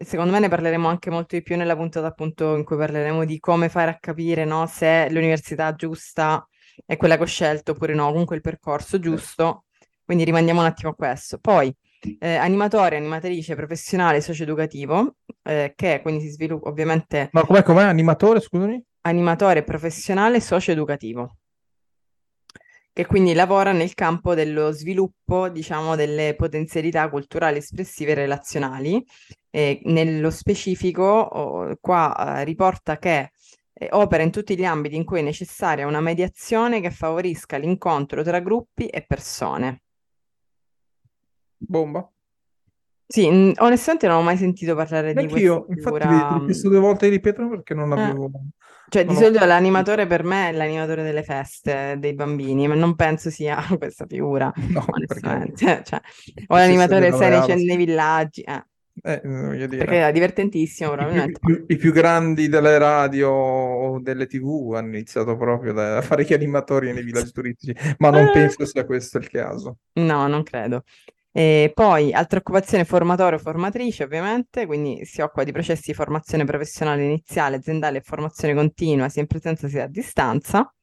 secondo 0.00 0.32
me 0.32 0.38
ne 0.40 0.48
parleremo 0.48 0.88
anche 0.88 1.10
molto 1.10 1.36
di 1.36 1.42
più 1.42 1.56
nella 1.56 1.76
puntata 1.76 2.06
appunto 2.06 2.56
in 2.56 2.64
cui 2.64 2.76
parleremo 2.76 3.24
di 3.24 3.38
come 3.38 3.68
fare 3.68 3.90
a 3.90 3.98
capire, 3.98 4.44
no, 4.44 4.66
se 4.66 5.08
l'università 5.10 5.74
giusta 5.74 6.46
è 6.84 6.96
quella 6.96 7.16
che 7.16 7.22
ho 7.22 7.26
scelto 7.26 7.72
oppure 7.72 7.94
no, 7.94 8.10
comunque 8.10 8.36
il 8.36 8.42
percorso 8.42 8.98
giusto, 8.98 9.64
quindi 10.04 10.24
rimandiamo 10.24 10.60
un 10.60 10.66
attimo 10.66 10.90
a 10.90 10.94
questo. 10.94 11.38
Poi, 11.38 11.74
eh, 12.18 12.34
animatore, 12.36 12.96
animatrice 12.96 13.54
professionale 13.54 14.20
socio-educativo, 14.20 15.16
eh, 15.42 15.72
che 15.74 16.00
quindi 16.02 16.22
si 16.22 16.30
sviluppa 16.30 16.68
ovviamente 16.68 17.28
No, 17.32 17.44
com'è, 17.44 17.62
com'è? 17.62 17.82
Animatore, 17.84 18.40
scusami? 18.40 18.82
animatore 19.02 19.62
professionale 19.62 20.40
socio-educativo, 20.40 21.36
che 22.96 23.04
quindi 23.04 23.34
lavora 23.34 23.72
nel 23.72 23.92
campo 23.92 24.32
dello 24.32 24.70
sviluppo, 24.70 25.50
diciamo, 25.50 25.96
delle 25.96 26.34
potenzialità 26.34 27.10
culturali, 27.10 27.58
espressive 27.58 28.12
e 28.12 28.14
relazionali. 28.14 29.04
E 29.50 29.80
nello 29.84 30.30
specifico, 30.30 31.02
oh, 31.02 31.76
qua 31.78 32.38
eh, 32.38 32.44
riporta 32.44 32.96
che 32.96 33.32
eh, 33.74 33.88
opera 33.90 34.22
in 34.22 34.30
tutti 34.30 34.56
gli 34.56 34.64
ambiti 34.64 34.96
in 34.96 35.04
cui 35.04 35.18
è 35.18 35.22
necessaria 35.22 35.86
una 35.86 36.00
mediazione 36.00 36.80
che 36.80 36.90
favorisca 36.90 37.58
l'incontro 37.58 38.22
tra 38.22 38.40
gruppi 38.40 38.86
e 38.86 39.04
persone. 39.06 39.82
Bomba. 41.58 42.10
Sì, 43.08 43.30
mh, 43.30 43.52
onestamente 43.58 44.06
non 44.08 44.16
ho 44.18 44.22
mai 44.22 44.36
sentito 44.36 44.74
parlare 44.74 45.08
di 45.08 45.14
Neanche 45.14 45.30
questa 45.32 45.48
io, 45.48 45.66
infatti 45.68 45.82
figura. 45.82 46.28
ti 46.28 46.34
ho 46.34 46.44
chiesto 46.44 46.68
due 46.68 46.78
volte 46.80 47.08
di 47.08 47.12
ripetere 47.16 47.48
perché 47.48 47.74
non 47.74 47.92
Eh. 47.92 48.00
avevo... 48.02 48.30
Cioè, 48.88 49.02
di 49.02 49.08
non 49.08 49.16
ho- 49.16 49.20
solito 49.24 49.44
l'animatore 49.44 50.06
per 50.06 50.22
me 50.22 50.48
è 50.48 50.52
l'animatore 50.52 51.02
delle 51.02 51.22
feste 51.24 51.96
dei 51.98 52.14
bambini, 52.14 52.68
ma 52.68 52.74
non 52.74 52.94
penso 52.94 53.30
sia 53.30 53.56
questa 53.78 54.06
figura, 54.06 54.52
No, 54.70 54.84
perché 54.84 54.92
onestamente. 54.92 55.82
Cioè, 55.84 56.00
o 56.48 56.56
l'animatore 56.56 57.10
sei 57.12 57.30
nei, 57.30 57.30
laureato, 57.30 57.54
nei 57.64 57.76
villaggi. 57.76 58.40
eh. 58.42 58.64
Eh, 59.02 59.20
voglio 59.24 59.66
dire. 59.66 59.84
Perché 59.84 59.96
era 59.96 60.10
divertentissimo, 60.10 60.92
I 60.92 60.94
più, 60.94 61.04
probabilmente. 61.04 61.38
i 61.42 61.44
più- 61.46 61.64
i 61.68 61.76
più 61.76 61.92
grandi 61.92 62.48
delle 62.48 62.78
radio 62.78 63.28
o 63.30 64.00
delle 64.00 64.26
TV 64.26 64.72
hanno 64.74 64.88
iniziato 64.96 65.36
proprio 65.36 65.72
da- 65.72 65.98
a 65.98 66.02
fare 66.02 66.24
gli 66.24 66.32
animatori 66.32 66.92
nei 66.92 67.02
villaggi 67.04 67.32
turistici, 67.32 67.74
ma 67.98 68.10
non 68.10 68.30
penso 68.30 68.64
sia 68.64 68.84
questo 68.86 69.18
il 69.18 69.28
caso. 69.28 69.78
No, 69.94 70.26
non 70.28 70.42
credo. 70.42 70.84
E 71.36 71.70
poi 71.74 72.14
altra 72.14 72.38
occupazione 72.38 72.86
formatore 72.86 73.36
o 73.36 73.38
formatrice, 73.38 74.04
ovviamente, 74.04 74.64
quindi 74.64 75.04
si 75.04 75.20
occupa 75.20 75.44
di 75.44 75.52
processi 75.52 75.90
di 75.90 75.92
formazione 75.92 76.46
professionale 76.46 77.04
iniziale, 77.04 77.56
aziendale 77.56 77.98
e 77.98 78.00
formazione 78.00 78.54
continua, 78.54 79.10
sia 79.10 79.20
in 79.20 79.26
presenza 79.28 79.68
sia 79.68 79.84
a 79.84 79.86
distanza. 79.86 80.74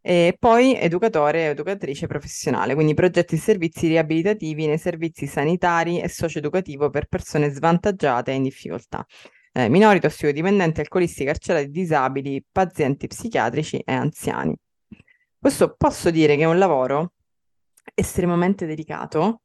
E 0.00 0.36
poi 0.38 0.76
educatore 0.76 1.48
o 1.48 1.50
educatrice 1.50 2.06
professionale, 2.06 2.74
quindi 2.74 2.94
progetti 2.94 3.34
e 3.34 3.38
servizi 3.38 3.88
riabilitativi 3.88 4.66
nei 4.68 4.78
servizi 4.78 5.26
sanitari 5.26 6.00
e 6.00 6.08
socio-educativo 6.08 6.88
per 6.88 7.06
persone 7.06 7.50
svantaggiate 7.50 8.30
e 8.30 8.34
in 8.34 8.44
difficoltà. 8.44 9.04
Eh, 9.50 9.68
minori, 9.68 9.98
tossicodipendenti, 9.98 10.78
alcolisti, 10.78 11.24
carcerati, 11.24 11.70
disabili, 11.70 12.40
pazienti 12.52 13.08
psichiatrici 13.08 13.78
e 13.78 13.92
anziani. 13.92 14.56
Questo 15.36 15.74
posso 15.76 16.12
dire 16.12 16.36
che 16.36 16.42
è 16.42 16.46
un 16.46 16.58
lavoro 16.58 17.14
estremamente 17.94 18.64
delicato. 18.64 19.40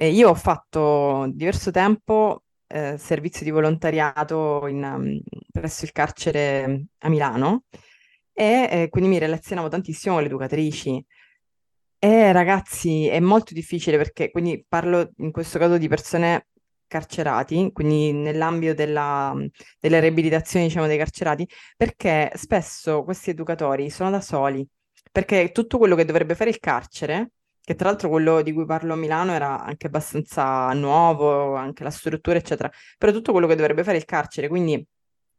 Eh, 0.00 0.08
io 0.08 0.30
ho 0.30 0.34
fatto 0.34 1.26
diverso 1.30 1.70
tempo 1.70 2.44
eh, 2.68 2.96
servizio 2.96 3.44
di 3.44 3.50
volontariato 3.50 4.66
in, 4.66 4.82
um, 4.82 5.20
presso 5.52 5.84
il 5.84 5.92
carcere 5.92 6.86
a 7.00 7.08
Milano 7.10 7.64
e 8.32 8.68
eh, 8.70 8.88
quindi 8.88 9.10
mi 9.10 9.18
relazionavo 9.18 9.68
tantissimo 9.68 10.14
con 10.14 10.22
le 10.22 10.28
educatrici. 10.30 11.04
E 11.98 12.32
ragazzi, 12.32 13.08
è 13.08 13.20
molto 13.20 13.52
difficile 13.52 13.98
perché, 13.98 14.30
quindi 14.30 14.64
parlo 14.66 15.10
in 15.18 15.32
questo 15.32 15.58
caso 15.58 15.76
di 15.76 15.88
persone 15.88 16.46
carcerati, 16.86 17.70
quindi 17.72 18.12
nell'ambito 18.14 18.72
della, 18.72 19.34
della 19.78 20.00
riabilitazione, 20.00 20.66
diciamo, 20.66 20.86
dei 20.86 20.96
carcerati, 20.96 21.46
perché 21.76 22.30
spesso 22.36 23.04
questi 23.04 23.28
educatori 23.30 23.90
sono 23.90 24.10
da 24.10 24.22
soli, 24.22 24.66
perché 25.12 25.52
tutto 25.52 25.76
quello 25.76 25.94
che 25.94 26.06
dovrebbe 26.06 26.34
fare 26.34 26.48
il 26.50 26.58
carcere, 26.58 27.32
che 27.70 27.76
tra 27.76 27.88
l'altro 27.88 28.08
quello 28.08 28.42
di 28.42 28.52
cui 28.52 28.64
parlo 28.64 28.94
a 28.94 28.96
Milano 28.96 29.32
era 29.32 29.62
anche 29.62 29.86
abbastanza 29.86 30.72
nuovo, 30.72 31.54
anche 31.54 31.84
la 31.84 31.90
struttura, 31.90 32.36
eccetera, 32.36 32.68
però 32.98 33.12
tutto 33.12 33.30
quello 33.30 33.46
che 33.46 33.54
dovrebbe 33.54 33.84
fare 33.84 33.96
il 33.96 34.04
carcere, 34.04 34.48
quindi 34.48 34.84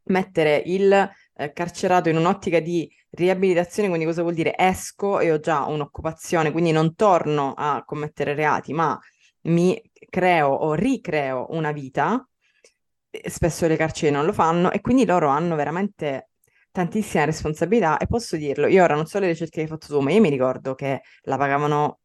mettere 0.04 0.62
il 0.64 1.10
eh, 1.34 1.52
carcerato 1.52 2.08
in 2.08 2.16
un'ottica 2.16 2.58
di 2.60 2.90
riabilitazione, 3.10 3.88
quindi 3.88 4.06
cosa 4.06 4.22
vuol 4.22 4.32
dire? 4.32 4.54
Esco 4.56 5.20
e 5.20 5.30
ho 5.30 5.40
già 5.40 5.66
un'occupazione, 5.66 6.52
quindi 6.52 6.72
non 6.72 6.94
torno 6.94 7.52
a 7.54 7.82
commettere 7.84 8.32
reati, 8.32 8.72
ma 8.72 8.98
mi 9.42 9.78
creo 10.08 10.48
o 10.48 10.72
ricreo 10.72 11.48
una 11.50 11.72
vita. 11.72 12.26
Spesso 13.28 13.66
le 13.66 13.76
carceri 13.76 14.10
non 14.10 14.24
lo 14.24 14.32
fanno 14.32 14.70
e 14.70 14.80
quindi 14.80 15.04
loro 15.04 15.28
hanno 15.28 15.54
veramente 15.54 16.30
tantissima 16.70 17.24
responsabilità 17.24 17.98
e 17.98 18.06
posso 18.06 18.36
dirlo, 18.36 18.66
io 18.66 18.82
ora 18.82 18.94
non 18.94 19.04
so 19.04 19.18
le 19.18 19.26
ricerche 19.26 19.56
che 19.56 19.60
hai 19.62 19.66
fatto 19.66 19.88
tu, 19.88 20.00
ma 20.00 20.10
io 20.12 20.20
mi 20.22 20.30
ricordo 20.30 20.74
che 20.74 21.02
la 21.24 21.36
pagavano 21.36 21.98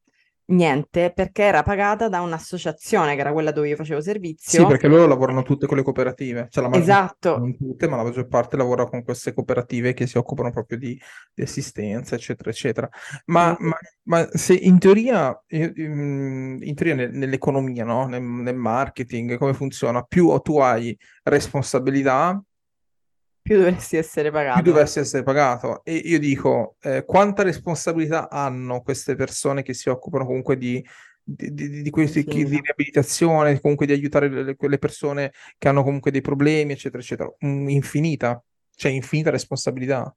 niente 0.47 1.11
perché 1.13 1.43
era 1.43 1.63
pagata 1.63 2.09
da 2.09 2.21
un'associazione 2.21 3.15
che 3.15 3.21
era 3.21 3.31
quella 3.33 3.51
dove 3.51 3.69
io 3.69 3.75
facevo 3.75 4.01
Sì, 4.49 4.65
servizio. 4.65 4.65
perché 4.65 4.87
loro 4.87 5.07
lavorano 5.07 5.43
tutte 5.43 5.67
con 5.67 5.75
le 5.75 5.83
cooperative, 5.83 6.47
cioè 6.49 6.63
la 6.63 6.69
maggior 6.69 6.97
Esatto, 6.99 7.33
non 7.33 7.55
tutte, 7.57 7.87
ma 7.89 7.97
la 7.97 8.03
maggior 8.03 8.27
parte 8.27 8.55
lavora 8.57 8.85
con 8.85 9.03
queste 9.03 9.33
cooperative 9.33 9.93
che 9.93 10.07
si 10.07 10.17
occupano 10.17 10.49
proprio 10.51 10.77
di, 10.77 10.97
di 11.33 11.43
assistenza, 11.43 12.15
eccetera, 12.15 12.49
eccetera. 12.49 12.89
Ma, 13.25 13.55
quindi 13.55 13.57
ma- 13.59 13.75
ma 14.03 14.27
se 14.31 14.53
in 14.55 14.79
teoria, 14.79 15.37
io- 15.49 15.71
in 15.75 16.57
in 16.61 16.75
teoria 16.75 16.95
nel- 16.95 17.11
nell'economia, 17.11 17.83
no? 17.83 18.07
Nel, 18.07 18.21
nel 18.23 18.55
marketing, 18.55 19.37
come 19.37 19.53
funziona? 19.53 20.01
Più 20.03 20.35
tu 20.41 20.57
hai 20.59 20.97
responsabilità, 21.23 22.41
più 23.47 23.57
dovresti 23.57 23.97
essere 23.97 24.29
più 24.49 24.61
pagato. 24.61 24.63
dovresti 24.63 24.99
essere 24.99 25.23
pagato. 25.23 25.83
E 25.83 25.95
io 25.95 26.19
dico, 26.19 26.77
eh, 26.81 27.03
quanta 27.05 27.43
responsabilità 27.43 28.29
hanno 28.29 28.81
queste 28.81 29.15
persone 29.15 29.61
che 29.63 29.73
si 29.73 29.89
occupano 29.89 30.25
comunque 30.25 30.57
di, 30.57 30.83
di, 31.23 31.53
di- 31.53 31.81
di 31.81 31.89
questi, 31.89 32.23
chi- 32.25 32.45
di 32.45 32.59
riabilitazione, 32.59 33.59
comunque 33.61 33.85
di 33.85 33.91
aiutare 33.93 34.29
le- 34.29 34.55
quelle 34.55 34.77
persone 34.79 35.33
che 35.57 35.67
hanno 35.67 35.83
comunque 35.83 36.11
dei 36.11 36.21
problemi, 36.21 36.71
eccetera, 36.73 37.01
eccetera. 37.01 37.31
Mm, 37.45 37.69
Infinita, 37.69 38.41
cioè 38.75 38.91
infinita 38.91 39.29
responsabilità. 39.29 40.13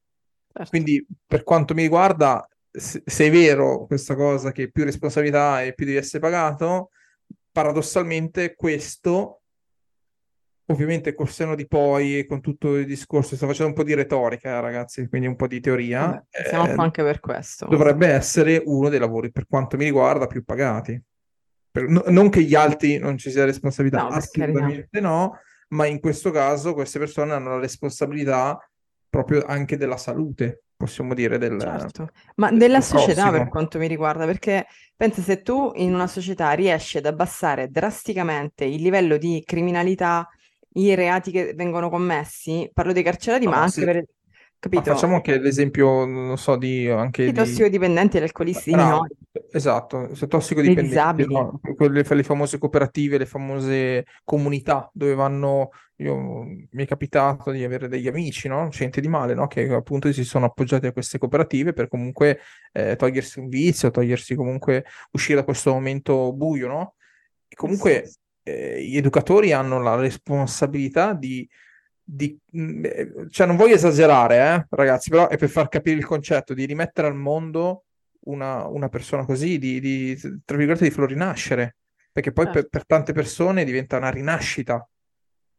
Certo. 0.52 0.68
Quindi, 0.70 1.04
per 1.26 1.42
quanto 1.42 1.74
mi 1.74 1.82
riguarda, 1.82 2.46
se, 2.70 3.02
se 3.04 3.26
è 3.26 3.30
vero 3.30 3.86
questa 3.86 4.14
cosa 4.14 4.52
che 4.52 4.70
più 4.70 4.84
responsabilità 4.84 5.62
e 5.62 5.74
più 5.74 5.84
devi 5.86 5.98
essere 5.98 6.20
pagato, 6.20 6.90
paradossalmente 7.52 8.54
questo 8.54 9.39
Ovviamente 10.70 11.14
col 11.14 11.28
senno 11.28 11.56
di 11.56 11.66
poi 11.66 12.18
e 12.20 12.26
con 12.26 12.40
tutto 12.40 12.76
il 12.76 12.86
discorso, 12.86 13.34
sto 13.34 13.46
facendo 13.46 13.70
un 13.70 13.76
po' 13.76 13.82
di 13.82 13.92
retorica, 13.94 14.60
ragazzi, 14.60 15.08
quindi 15.08 15.26
un 15.26 15.34
po' 15.34 15.48
di 15.48 15.58
teoria, 15.60 16.06
Vabbè, 16.06 16.48
siamo 16.48 16.68
eh, 16.68 16.74
qua 16.74 16.84
anche 16.84 17.02
per 17.02 17.18
questo. 17.18 17.66
dovrebbe 17.66 18.06
essere 18.06 18.62
uno 18.64 18.88
dei 18.88 19.00
lavori, 19.00 19.32
per 19.32 19.46
quanto 19.48 19.76
mi 19.76 19.84
riguarda, 19.84 20.26
più 20.28 20.44
pagati. 20.44 21.00
Per- 21.72 21.88
no- 21.88 22.04
non 22.06 22.28
che 22.30 22.42
gli 22.42 22.54
altri 22.54 22.98
non 22.98 23.18
ci 23.18 23.30
sia 23.30 23.44
responsabilità, 23.44 24.02
No, 24.02 24.08
per 24.08 24.16
assolutamente 24.18 25.00
no, 25.00 25.38
ma 25.70 25.86
in 25.86 25.98
questo 25.98 26.30
caso 26.30 26.72
queste 26.72 26.98
persone 27.00 27.32
hanno 27.32 27.50
la 27.50 27.58
responsabilità 27.60 28.56
proprio 29.08 29.42
anche 29.44 29.76
della 29.76 29.96
salute, 29.96 30.62
possiamo 30.76 31.14
dire, 31.14 31.36
del, 31.38 31.58
Certo, 31.60 32.10
ma 32.36 32.50
del 32.50 32.58
della 32.60 32.74
del 32.78 32.82
società 32.84 33.22
per 33.22 33.30
prossimo. 33.30 33.48
quanto 33.50 33.78
mi 33.78 33.88
riguarda, 33.88 34.24
perché 34.24 34.66
pensa 34.96 35.20
se 35.20 35.42
tu 35.42 35.72
in 35.74 35.92
una 35.94 36.06
società 36.06 36.52
riesci 36.52 36.98
ad 36.98 37.06
abbassare 37.06 37.70
drasticamente 37.70 38.64
il 38.64 38.80
livello 38.82 39.16
di 39.16 39.42
criminalità, 39.44 40.28
i 40.74 40.94
reati 40.94 41.30
che 41.30 41.54
vengono 41.54 41.88
commessi, 41.90 42.70
parlo 42.72 42.92
dei 42.92 43.02
carcerati, 43.02 43.46
No, 43.46 43.52
ma 43.52 43.58
ma 43.58 43.62
anche 43.62 43.80
se- 43.80 43.84
per, 43.84 44.04
Ma 44.72 44.82
capito, 44.82 44.90
facciamo 44.94 45.16
anche 45.16 45.38
l'esempio, 45.38 46.04
non 46.04 46.36
so, 46.38 46.56
di 46.56 46.88
anche 46.88 47.24
i 47.24 47.32
di... 47.32 47.32
tossicodipendenti 47.32 48.16
e 48.16 48.20
gli 48.20 48.22
alcolisti, 48.24 48.74
minori, 48.74 49.14
esatto, 49.50 50.14
se 50.14 50.26
tossicodipendenti, 50.26 50.86
disabili. 50.86 51.34
no? 51.34 51.60
Quelle, 51.76 52.02
le 52.06 52.22
famose 52.22 52.58
cooperative, 52.58 53.18
le 53.18 53.26
famose 53.26 54.04
comunità 54.24 54.88
dove 54.92 55.14
vanno, 55.14 55.70
io, 55.96 56.16
mi 56.44 56.68
è 56.84 56.86
capitato 56.86 57.50
di 57.50 57.64
avere 57.64 57.88
degli 57.88 58.06
amici, 58.08 58.48
no? 58.48 58.68
Gente 58.68 59.00
di 59.00 59.08
male, 59.08 59.34
no? 59.34 59.46
Che 59.46 59.68
appunto 59.72 60.12
si 60.12 60.24
sono 60.24 60.46
appoggiati 60.46 60.86
a 60.86 60.92
queste 60.92 61.18
cooperative 61.18 61.72
per 61.72 61.88
comunque 61.88 62.40
eh, 62.72 62.96
togliersi 62.96 63.38
un 63.40 63.48
vizio, 63.48 63.90
togliersi 63.90 64.34
comunque, 64.34 64.84
uscire 65.12 65.38
da 65.38 65.44
questo 65.44 65.72
momento 65.72 66.32
buio, 66.32 66.68
no? 66.68 66.94
E 67.48 67.56
Eh 67.62 67.72
sì, 67.72 67.90
comunque 67.92 68.10
eh, 68.76 68.82
gli 68.84 68.96
educatori 68.96 69.52
hanno 69.52 69.80
la 69.80 69.96
responsabilità 69.96 71.12
di, 71.14 71.48
di- 72.02 72.36
mh, 72.52 72.84
eh, 72.84 73.12
cioè 73.30 73.46
non 73.46 73.56
voglio 73.56 73.74
esagerare, 73.74 74.36
eh, 74.36 74.66
ragazzi, 74.70 75.10
però 75.10 75.28
è 75.28 75.36
per 75.38 75.48
far 75.48 75.68
capire 75.68 75.96
il 75.96 76.04
concetto 76.06 76.54
di 76.54 76.64
rimettere 76.64 77.06
al 77.08 77.16
mondo 77.16 77.84
una, 78.24 78.66
una 78.66 78.88
persona 78.88 79.24
così, 79.24 79.58
di, 79.58 79.80
di, 79.80 80.18
tra 80.44 80.56
virgolette, 80.56 80.84
di 80.84 80.90
farlo 80.90 81.06
rinascere, 81.06 81.76
perché 82.12 82.32
poi 82.32 82.48
per, 82.48 82.64
certo, 82.64 82.68
per 82.68 82.86
tante 82.86 83.12
persone 83.12 83.64
diventa 83.64 83.96
una 83.96 84.10
rinascita. 84.10 84.86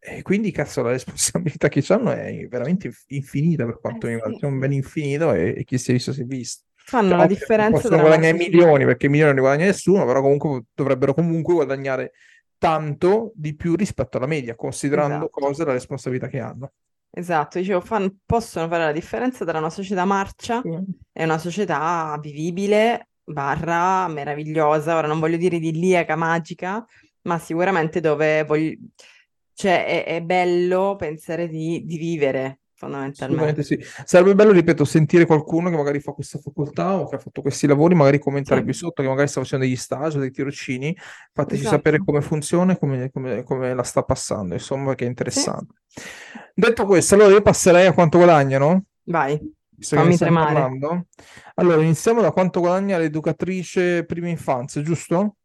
E 0.04 0.22
quindi, 0.24 0.52
cazzo, 0.52 0.82
la 0.82 0.90
responsabilità 0.92 1.68
che 1.70 1.84
hanno 1.90 2.12
è 2.12 2.48
veramente 2.48 2.88
inf- 2.88 3.04
infinita 3.08 3.66
per 3.66 3.80
eh 3.80 3.80
quanto 3.80 4.08
mi 4.08 4.14
riguarda. 4.14 4.36
sì, 4.36 4.40
C'è 4.40 4.46
un 4.48 4.58
ben 4.60 4.72
infinito 4.74 5.32
e, 5.34 5.54
e 5.58 5.64
chi 5.64 5.78
si 5.78 5.92
è 5.92 5.94
visto 5.94 6.12
si 6.14 6.22
è 6.22 6.26
visto. 6.26 6.64
fanno 6.76 7.10
Cioè, 7.10 7.18
la 7.18 7.28
differenza 7.28 7.88
possono 7.88 8.00
guadagnare 8.00 8.34
milioni 8.34 8.86
perché 8.86 9.08
milioni 9.08 9.34
non 9.34 9.36
ne 9.36 9.42
guadagna 9.48 9.66
nessuno, 9.66 10.06
però 10.06 10.22
comunque 10.22 10.64
dovrebbero 10.74 11.14
comunque 11.14 11.54
guadagnare 11.54 12.14
tanto 12.62 13.32
di 13.34 13.56
più 13.56 13.76
rispetto 13.76 14.18
alla 14.18 14.28
media, 14.28 14.56
considerando 14.56 15.26
Esatto. 15.26 15.30
cosa 15.32 15.64
e 15.64 15.66
la 15.66 15.74
responsabilità 15.74 16.28
che 16.28 16.40
hanno. 16.40 16.72
Esatto, 17.10 17.58
dicevo, 17.58 17.82
fan- 17.82 18.20
possono 18.26 18.68
fare 18.68 18.84
la 18.86 18.92
differenza 18.92 19.44
tra 19.44 19.58
una 19.58 19.72
società 19.72 20.06
marcia 20.06 20.62
e 21.12 21.24
una 21.24 21.38
società 21.40 22.18
vivibile, 22.22 23.10
barra 23.24 24.08
meravigliosa. 24.08 24.96
Ora 24.96 25.08
non 25.08 25.20
voglio 25.20 25.38
dire 25.38 25.56
idilliaca, 25.58 26.16
magica, 26.16 26.86
ma 27.24 27.40
sicuramente 27.40 28.00
dove 28.00 28.44
voglio... 28.46 28.78
cioè, 29.54 29.86
è, 29.86 30.06
è 30.06 30.22
bello 30.22 30.96
pensare 30.98 31.48
di, 31.48 31.84
di 31.84 31.98
vivere, 31.98 32.61
fondamentalmente. 32.88 33.64
Sì. 33.64 33.80
Sarebbe 34.06 34.36
bello, 34.36 34.52
ripeto, 34.52 34.86
sentire 34.86 35.26
qualcuno 35.26 35.70
che 35.70 35.76
magari 35.76 36.00
fa 36.00 36.12
questa 36.14 36.40
facoltà 36.40 36.96
o 36.96 37.08
che 37.08 37.16
ha 37.16 37.20
fatto 37.20 37.42
questi 37.42 37.68
lavori, 37.68 37.96
magari 37.96 38.20
commentare 38.20 38.62
Sì, 38.62 38.64
qui 38.64 38.74
sotto, 38.74 39.02
che 39.02 39.08
magari 39.08 39.28
sta 39.28 39.42
facendo 39.42 39.66
degli 39.66 39.76
stage, 39.76 40.20
dei 40.20 40.32
tirocini, 40.32 40.96
fateci 41.34 41.62
esatto. 41.62 41.76
sapere 41.76 42.00
come 42.00 42.22
funziona 42.22 42.74
e 42.74 42.78
come, 42.80 43.10
come- 43.12 43.44
come 43.44 43.74
la 43.74 43.84
sta 43.84 44.04
passando, 44.04 44.54
insomma, 44.54 44.96
che 44.96 45.06
è 45.06 45.08
Sì, 45.28 45.40
interessante. 45.40 45.76
Detto 46.54 46.86
questo, 46.86 47.16
allora 47.16 47.30
io 47.30 47.42
passerei 47.42 47.86
a 47.88 47.94
quanto 47.94 48.18
guadagnano, 48.18 48.86
vai, 49.06 49.40
visto 49.70 49.96
fammi 49.96 50.18
tremare. 50.18 50.54
parlando. 50.54 51.08
Allora, 51.56 51.82
iniziamo 51.82 52.22
da 52.22 52.32
quanto 52.32 52.60
guadagna 52.60 52.98
l'educatrice 52.98 54.06
prima 54.06 54.28
infanzia, 54.30 54.82
giusto? 54.82 55.38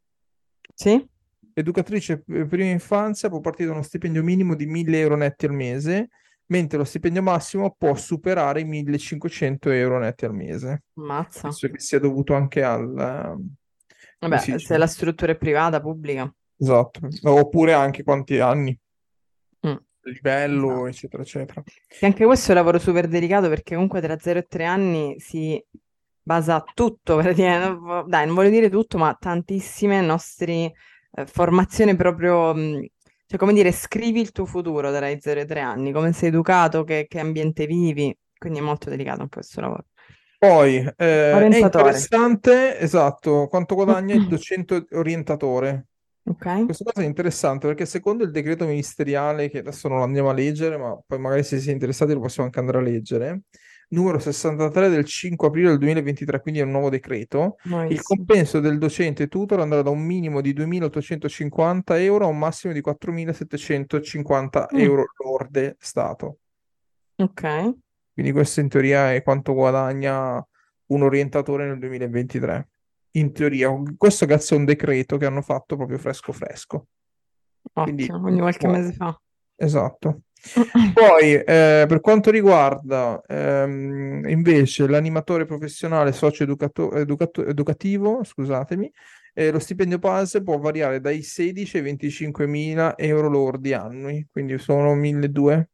Sì? 0.76 1.09
Educatrice 1.55 2.23
eh, 2.28 2.47
prima 2.47 2.71
infanzia 2.71 3.28
può 3.31 3.40
partire 3.40 3.69
da 3.69 3.73
uno 3.75 3.83
stipendio 3.83 4.23
minimo 4.23 4.55
di 4.55 4.66
1000 4.66 4.99
euro 5.00 5.16
netti 5.16 5.47
al 5.47 5.52
mese, 5.55 6.09
mentre 6.47 6.79
lo 6.79 6.85
stipendio 6.85 7.23
massimo 7.23 7.75
può 7.76 7.95
superare 7.95 8.61
i 8.61 8.65
1500 8.65 9.71
euro 9.71 9.99
netti 9.99 10.25
al 10.25 10.35
mese. 10.35 10.85
Ammazza. 10.97 11.43
Penso 11.43 11.69
che 11.69 11.79
sia 11.81 11.99
dovuto 12.00 12.35
anche 12.35 12.62
al... 12.62 12.97
eh, 12.99 13.55
si 14.19 14.19
Vabbè, 14.19 14.38
se 14.38 14.53
dice? 14.53 14.76
la 14.79 14.87
struttura 14.87 15.33
è 15.33 15.37
privata, 15.37 15.81
pubblica. 15.81 16.33
Esatto, 16.59 17.00
oppure 17.23 17.73
anche 17.75 18.03
quanti 18.03 18.38
anni, 18.41 18.79
Mm, 19.67 19.76
livello, 20.03 20.87
esatto. 20.87 20.87
eccetera, 20.87 21.23
eccetera. 21.23 21.62
E 21.99 22.07
anche 22.07 22.25
questo 22.25 22.49
è 22.49 22.50
un 22.50 22.57
lavoro 22.59 22.79
super 22.79 23.09
delicato 23.09 23.49
perché 23.49 23.75
comunque 23.75 24.00
tra 24.00 24.19
0 24.19 24.38
e 24.41 24.47
3 24.49 24.65
anni 24.65 25.19
si 25.19 25.62
basa 26.23 26.62
tutto, 26.75 27.17
praticamente. 27.19 28.09
Dai, 28.09 28.26
non 28.26 28.35
voglio 28.35 28.50
dire 28.50 28.71
tutto, 28.71 28.99
ma 28.99 29.15
tantissime 29.19 30.00
nostre 30.00 30.73
eh, 31.12 31.26
formazioni 31.26 31.97
proprio, 31.97 32.55
mh, 32.55 32.87
cioè 33.26 33.38
come 33.38 33.52
dire, 33.52 33.73
scrivi 33.73 34.21
il 34.21 34.30
tuo 34.30 34.47
futuro 34.47 34.90
dai 34.90 35.18
0 35.21 35.40
ai 35.40 35.47
3 35.47 35.61
anni, 35.61 35.92
come 35.92 36.12
sei 36.12 36.28
educato, 36.28 36.85
che, 36.85 37.06
che 37.09 37.18
ambiente 37.18 37.66
vivi, 37.66 38.16
quindi 38.38 38.61
è 38.61 38.62
molto 38.62 38.88
delicato 38.88 39.23
anche 39.23 39.35
questo 39.35 39.61
lavoro. 39.61 39.85
Poi 40.38 40.76
eh, 40.76 41.30
è 41.33 41.59
interessante, 41.59 42.78
esatto, 42.78 43.49
quanto 43.49 43.75
guadagna 43.75 44.14
il 44.14 44.28
docente 44.28 44.87
orientatore. 44.92 45.87
ok? 46.25 46.66
Questa 46.66 46.85
cosa 46.85 47.02
è 47.02 47.04
interessante 47.04 47.66
perché 47.66 47.87
secondo 47.87 48.23
il 48.23 48.30
decreto 48.30 48.66
ministeriale, 48.66 49.49
che 49.49 49.59
adesso 49.59 49.88
non 49.88 49.99
lo 49.99 50.04
andiamo 50.04 50.28
a 50.28 50.35
leggere, 50.35 50.76
ma 50.76 50.97
poi 51.04 51.18
magari 51.18 51.42
se 51.42 51.56
siete 51.56 51.73
interessati 51.73 52.12
lo 52.12 52.21
possiamo 52.21 52.47
anche 52.47 52.61
andare 52.61 52.78
a 52.78 52.83
leggere, 52.83 53.42
numero 53.88 54.19
63 54.19 54.88
del 54.88 55.05
5 55.05 55.47
aprile 55.49 55.69
del 55.69 55.78
2023, 55.78 56.40
quindi 56.40 56.61
è 56.61 56.64
un 56.64 56.71
nuovo 56.71 56.88
decreto, 56.90 57.57
il 57.64 57.71
Nuovissimo. 57.71 58.02
compenso 58.02 58.61
del 58.61 58.78
docente 58.78 59.28
tutor 59.28 59.61
andrà 59.61 59.83
da 59.83 59.90
un 59.90 60.00
minimo 60.05 60.40
di 60.40 60.52
2.850 60.52 61.99
euro 62.00 62.25
a 62.25 62.28
un 62.28 62.38
massimo 62.38 62.73
di 62.73 62.81
4.750 62.81 64.66
Mm, 64.75 64.78
euro 64.78 65.05
lorde 65.25 65.76
Stato. 65.78 66.38
ok. 67.16 67.75
Quindi 68.12 68.33
questo 68.33 68.61
in 68.61 68.69
teoria 68.69 69.12
è 69.12 69.23
quanto 69.23 69.52
guadagna 69.52 70.45
un 70.87 71.02
orientatore 71.02 71.66
nel 71.66 71.78
2023. 71.78 72.69
In 73.12 73.33
teoria, 73.33 73.71
questo 73.97 74.25
grazie 74.26 74.57
a 74.57 74.59
un 74.59 74.64
decreto 74.64 75.16
che 75.19 75.26
hanno 75.26 75.43
fatto 75.43 75.76
proprio 75.76 75.99
fresco 75.99 76.33
fresco. 76.33 76.87
Quindi 77.73 78.05
Ottimo, 78.05 78.21
quindi 78.21 78.40
qualche 78.40 78.66
nuovo. 78.66 78.83
mese 78.83 78.93
fa. 78.95 79.21
Esatto. 79.57 80.21
Poi, 80.93 81.35
eh, 81.35 81.85
per 81.87 82.00
quanto 82.00 82.31
riguarda 82.31 83.21
ehm, 83.26 84.26
invece 84.29 84.88
l'animatore 84.88 85.45
professionale 85.45 86.12
socio-educativo, 86.12 88.25
scusatemi, 88.25 88.91
eh, 89.35 89.50
lo 89.50 89.59
stipendio 89.59 89.99
base 89.99 90.43
può 90.43 90.59
variare 90.59 91.00
dai 91.00 91.23
16 91.23 91.76
ai 91.76 91.83
25 91.83 92.47
mila 92.47 92.97
euro 92.97 93.29
lordi 93.29 93.75
annui, 93.75 94.26
quindi 94.31 94.59
sono 94.59 94.95
1200, 94.95 95.69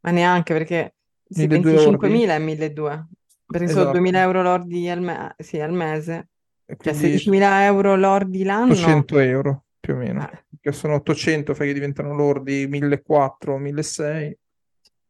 Ma 0.00 0.10
neanche 0.10 0.52
perché 0.52 0.94
sì, 1.28 1.46
1200 1.46 2.06
lordi. 2.06 2.08
25.000 2.08 2.34
e 2.34 2.38
1.200, 2.38 3.08
perché 3.46 3.68
sono 3.68 3.80
Esatto. 3.82 3.98
2.000 3.98 4.20
euro 4.20 4.42
lordi 4.42 4.88
al, 4.88 5.00
me- 5.00 5.34
sì, 5.38 5.60
al 5.60 5.72
mese, 5.72 6.28
cioè 6.66 6.94
quindi 6.94 7.18
16.000 7.18 7.64
euro 7.64 7.96
lordi 7.96 8.42
l'anno. 8.42 8.72
800 8.72 9.18
euro 9.18 9.64
più 9.86 9.94
o 9.94 9.98
meno, 9.98 10.28
Eh, 10.28 10.44
che 10.60 10.72
sono 10.72 10.94
800, 10.94 11.54
fai 11.54 11.68
che 11.68 11.74
diventano 11.74 12.12
lordi 12.12 12.66
1400, 12.66 13.56
1600, 13.56 14.38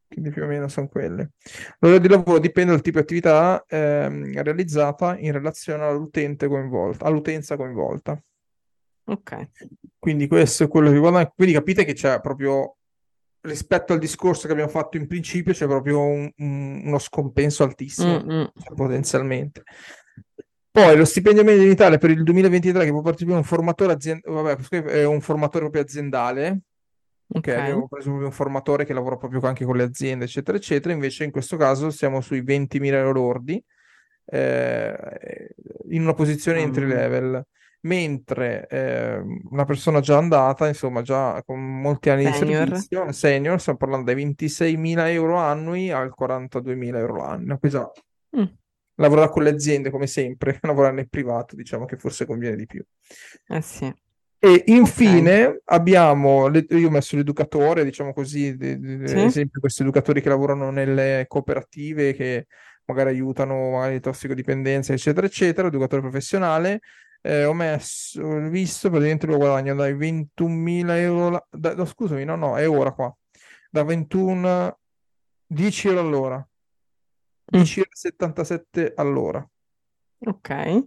quindi 0.07 0.29
più 0.29 0.43
o 0.43 0.45
meno 0.45 0.67
sono 0.67 0.87
quelle. 0.87 1.31
L'ora 1.79 1.97
di 1.97 2.07
lavoro 2.07 2.37
dipende 2.37 2.71
dal 2.73 2.81
tipo 2.81 2.97
di 2.97 3.03
attività 3.03 3.65
ehm, 3.67 4.39
realizzata 4.43 5.17
in 5.17 5.31
relazione 5.31 5.83
all'utente 5.83 6.47
coinvolta, 6.47 7.05
all'utenza 7.05 7.55
coinvolta. 7.55 8.21
ok. 9.05 9.49
Quindi 9.97 10.27
questo 10.27 10.65
è 10.65 10.67
quello 10.67 10.91
che 10.91 10.99
guadagna. 10.99 11.27
Quindi 11.35 11.53
capite 11.55 11.83
che 11.83 11.93
c'è 11.93 12.21
proprio, 12.21 12.75
rispetto 13.41 13.93
al 13.93 13.99
discorso 13.99 14.45
che 14.45 14.53
abbiamo 14.53 14.69
fatto 14.69 14.97
in 14.97 15.07
principio, 15.07 15.53
c'è 15.53 15.65
proprio 15.65 16.01
un- 16.01 16.29
un- 16.37 16.81
uno 16.85 16.99
scompenso 16.99 17.63
altissimo, 17.63 18.21
Mm, 18.23 18.29
mm. 18.31 18.45
cioè, 18.61 18.75
potenzialmente. 18.75 19.63
Poi 20.77 20.95
lo 20.95 21.05
stipendio 21.05 21.43
medio 21.43 21.63
in 21.63 21.71
Italia 21.71 21.97
per 21.97 22.11
il 22.11 22.21
2023 22.21 22.85
che 22.85 22.91
può 22.91 23.01
partecipare 23.01 23.39
un 23.39 23.43
formatore 23.43 23.93
aziendale, 23.93 24.35
vabbè, 24.35 24.55
questo 24.55 24.75
è 24.75 25.05
un 25.05 25.21
formatore 25.21 25.59
proprio 25.61 25.81
aziendale, 25.81 26.59
ok? 27.29 27.47
Ok. 27.47 27.47
Abbiamo 27.47 27.87
preso 27.87 28.09
proprio 28.09 28.27
un 28.27 28.31
formatore 28.31 28.85
che 28.85 28.93
lavora 28.93 29.17
proprio 29.17 29.41
anche 29.41 29.65
con 29.65 29.75
le 29.75 29.81
aziende, 29.81 30.25
eccetera, 30.25 30.55
eccetera. 30.55 30.93
Invece 30.93 31.23
in 31.23 31.31
questo 31.31 31.57
caso 31.57 31.89
siamo 31.89 32.21
sui 32.21 32.43
20.000 32.43 32.93
euro 32.93 33.11
lordi, 33.11 33.63
eh, 34.27 34.95
in 35.89 36.03
una 36.03 36.13
posizione 36.13 36.59
entry 36.59 36.85
mia. 36.85 36.95
level 36.95 37.43
mentre 37.79 38.67
eh, 38.69 39.19
una 39.49 39.65
persona 39.65 39.99
già 39.99 40.17
andata, 40.17 40.67
insomma, 40.67 41.01
già 41.01 41.41
con 41.43 41.59
molti 41.59 42.11
anni 42.11 42.25
di 42.25 42.33
Senior. 42.33 42.67
servizio, 42.67 43.11
senior, 43.13 43.59
stiamo 43.59 43.79
parlando 43.79 44.13
dai 44.13 44.23
26.000 44.23 45.09
euro 45.09 45.37
annui 45.37 45.89
al 45.89 46.13
42.000 46.15 46.97
euro 46.97 47.15
l'anno. 47.15 47.57
Già 47.63 47.91
Mm, 48.37 48.43
lavorare 48.97 49.29
con 49.29 49.43
le 49.43 49.49
aziende, 49.49 49.89
come 49.89 50.07
sempre, 50.07 50.59
lavorare 50.63 50.93
nel 50.95 51.09
privato, 51.09 51.55
diciamo 51.55 51.85
che 51.85 51.97
forse 51.97 52.25
conviene 52.25 52.55
di 52.55 52.65
più. 52.65 52.83
Eh 53.47 53.61
sì. 53.61 53.91
E 54.39 54.63
infine 54.67 55.61
abbiamo, 55.65 56.47
le- 56.47 56.65
io 56.69 56.87
ho 56.87 56.91
messo 56.91 57.15
l'educatore, 57.15 57.83
diciamo 57.83 58.13
così, 58.13 58.47
ad 58.49 58.61
Sì. 58.61 59.19
esempio 59.19 59.59
questi 59.59 59.81
educatori 59.81 60.21
che 60.21 60.29
lavorano 60.29 60.69
nelle 60.69 61.25
cooperative 61.27 62.13
che 62.13 62.45
magari 62.85 63.09
aiutano 63.09 63.71
magari 63.71 63.93
le 63.93 63.99
tossicodipendenze, 63.99 64.93
eccetera, 64.93 65.25
eccetera, 65.25 65.67
educatore 65.67 66.01
professionale. 66.01 66.81
Eh, 67.21 67.45
ho 67.45 67.53
messo, 67.53 68.21
ho 68.21 68.47
visto, 68.49 68.89
praticamente 68.89 69.25
lo 69.25 69.37
guadagno 69.37 69.73
dai 69.75 69.95
21.000 69.95 70.99
euro, 70.99 71.29
la- 71.31 71.47
da- 71.49 71.73
no, 71.75 71.85
scusami, 71.85 72.23
no, 72.23 72.35
no, 72.35 72.57
è 72.57 72.69
ora 72.69 72.91
qua, 72.93 73.13
da 73.71 73.83
21, 73.83 74.77
10 75.45 75.87
euro 75.87 75.99
all'ora, 76.01 76.47
10,77 77.51 78.93
all'ora. 78.95 79.47
ok. 80.25 80.85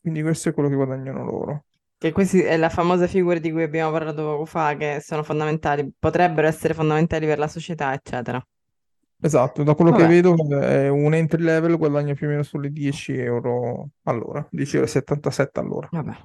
Quindi 0.00 0.22
questo 0.22 0.50
è 0.50 0.52
quello 0.52 0.68
che 0.68 0.74
guadagnano 0.74 1.24
loro. 1.24 1.64
Che 1.96 2.12
questa 2.12 2.36
è 2.38 2.56
la 2.58 2.68
famosa 2.68 3.06
figura 3.06 3.38
di 3.38 3.50
cui 3.50 3.62
abbiamo 3.62 3.90
parlato 3.90 4.22
poco 4.22 4.44
fa, 4.44 4.76
che 4.76 5.00
sono 5.00 5.22
fondamentali, 5.22 5.90
potrebbero 5.98 6.46
essere 6.46 6.74
fondamentali 6.74 7.24
per 7.24 7.38
la 7.38 7.48
società, 7.48 7.94
eccetera. 7.94 8.46
Esatto, 9.22 9.62
da 9.62 9.74
quello 9.74 9.92
che 9.92 10.02
Vabbè. 10.02 10.12
vedo 10.12 10.60
è 10.60 10.88
un 10.88 11.14
entry 11.14 11.42
level 11.42 11.78
guadagna 11.78 12.12
più 12.12 12.26
o 12.26 12.30
meno 12.30 12.42
sulle 12.42 12.70
10 12.70 13.16
euro 13.16 13.88
all'ora, 14.02 14.46
10,77 14.50 15.38
euro 15.38 15.50
all'ora. 15.54 15.88
Vabbè. 15.90 16.16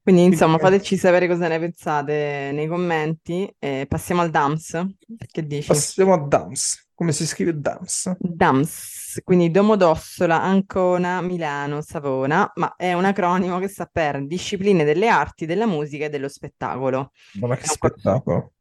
Quindi, 0.00 0.22
insomma, 0.22 0.58
fateci 0.58 0.96
sapere 0.96 1.26
cosa 1.26 1.48
ne 1.48 1.58
pensate 1.58 2.50
nei 2.52 2.68
commenti. 2.68 3.52
E 3.58 3.86
passiamo 3.88 4.20
al 4.20 4.30
DAMS. 4.30 4.86
Che 5.32 5.44
dici? 5.44 5.66
Passiamo 5.66 6.12
a 6.12 6.18
DAMS. 6.18 6.85
Come 6.96 7.12
si 7.12 7.26
scrive 7.26 7.60
DAMS? 7.60 8.16
DAMS, 8.18 9.20
quindi 9.22 9.50
Domodossola, 9.50 10.40
Ancona, 10.40 11.20
Milano, 11.20 11.82
Savona, 11.82 12.50
ma 12.54 12.74
è 12.74 12.94
un 12.94 13.04
acronimo 13.04 13.58
che 13.58 13.68
sta 13.68 13.84
per 13.84 14.26
Discipline 14.26 14.82
delle 14.82 15.08
Arti, 15.08 15.44
della 15.44 15.66
Musica 15.66 16.06
e 16.06 16.08
dello 16.08 16.30
Spettacolo. 16.30 17.10
Guarda 17.34 17.56
che 17.56 17.66
spettacolo. 17.66 18.52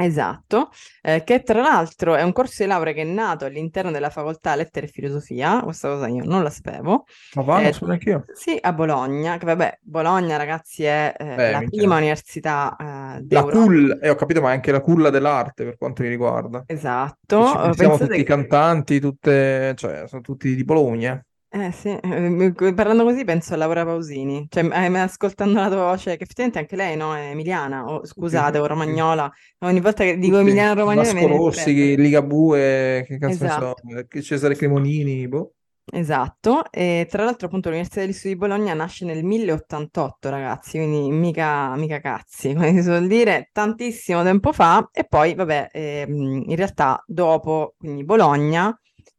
Esatto, 0.00 0.70
eh, 1.02 1.24
che 1.24 1.42
tra 1.42 1.60
l'altro 1.60 2.14
è 2.14 2.22
un 2.22 2.32
corso 2.32 2.62
di 2.62 2.68
laurea 2.68 2.92
che 2.92 3.02
è 3.02 3.04
nato 3.04 3.44
all'interno 3.46 3.90
della 3.90 4.10
facoltà 4.10 4.54
Lettere 4.54 4.86
e 4.86 4.90
Filosofia, 4.90 5.60
questa 5.62 5.88
cosa 5.88 6.06
io 6.06 6.22
non 6.24 6.44
la 6.44 6.50
sapevo, 6.50 7.04
Ma 7.36 7.42
va, 7.42 7.60
Eh, 7.62 7.72
so 7.72 7.84
neanche 7.86 8.10
io. 8.10 8.24
sì, 8.30 8.56
a 8.60 8.72
Bologna, 8.72 9.38
che 9.38 9.46
vabbè, 9.46 9.80
Bologna 9.82 10.36
ragazzi 10.36 10.84
è 10.84 11.12
eh, 11.18 11.24
Eh, 11.36 11.50
la 11.50 11.62
prima 11.62 11.96
università 11.96 12.76
eh, 12.78 13.24
La 13.30 13.42
culla, 13.44 13.98
eh, 13.98 14.08
ho 14.10 14.14
capito, 14.14 14.40
ma 14.40 14.50
è 14.50 14.54
anche 14.54 14.70
la 14.72 14.80
culla 14.80 15.10
dell'arte 15.10 15.64
per 15.64 15.76
quanto 15.76 16.02
mi 16.02 16.08
riguarda. 16.08 16.64
Esatto, 16.66 17.44
ci 17.44 17.56
eh, 17.56 17.74
pensate 17.74 18.06
tutti 18.06 18.22
che... 18.22 18.24
cantanti, 18.24 19.00
tutte, 19.00 19.74
cioè, 19.76 20.06
sono 20.06 20.20
tutti 20.22 20.54
di 20.54 20.64
Bologna. 20.64 21.22
Eh 21.50 21.72
sì, 21.72 21.88
eh, 21.88 22.72
parlando 22.74 23.04
così 23.04 23.24
penso 23.24 23.54
a 23.54 23.56
Laura 23.56 23.82
Pausini, 23.84 24.46
cioè 24.50 24.64
eh, 24.64 24.98
ascoltando 24.98 25.58
la 25.58 25.68
tua 25.68 25.84
voce, 25.90 26.16
che 26.18 26.24
effettivamente 26.24 26.58
anche 26.58 26.76
lei 26.76 26.94
no, 26.94 27.14
è 27.16 27.30
emiliana, 27.30 27.88
o 27.88 28.04
Tutti, 28.06 28.06
scusate, 28.06 28.58
o 28.58 28.66
romagnola, 28.66 29.32
ogni 29.60 29.80
volta 29.80 30.04
che 30.04 30.18
dico 30.18 30.38
emiliana 30.38 30.74
romagnola 30.74 31.14
Vasco 31.14 31.26
Rossi. 31.26 31.96
Ligabue, 31.96 33.04
che 33.06 33.18
cazzo 33.18 33.44
ne 33.44 33.50
so, 33.50 33.76
Esatto. 33.82 34.06
che 34.08 34.22
Cesare 34.22 34.56
Cremonini, 34.56 35.26
boh. 35.26 35.54
Esatto, 35.90 36.70
e 36.70 37.06
tra 37.08 37.24
l'altro 37.24 37.46
appunto 37.46 37.68
l'Università 37.70 38.02
degli 38.02 38.12
Studi 38.12 38.34
di 38.34 38.38
Bologna 38.38 38.74
nasce 38.74 39.06
nel 39.06 39.24
1088 39.24 40.28
ragazzi, 40.28 40.76
quindi 40.76 41.10
mica, 41.10 41.74
mica 41.76 41.98
cazzi, 42.00 42.52
come 42.54 42.72
si 42.74 42.82
suol 42.82 43.06
dire, 43.06 43.48
tantissimo 43.52 44.22
tempo 44.22 44.52
fa 44.52 44.90
e 44.92 45.04
poi 45.04 45.34
vabbè, 45.34 45.68
ehm, 45.72 46.42
in 46.46 46.56
realtà 46.56 47.02
dopo, 47.06 47.74
quindi 47.78 48.04
Bologna, 48.04 48.78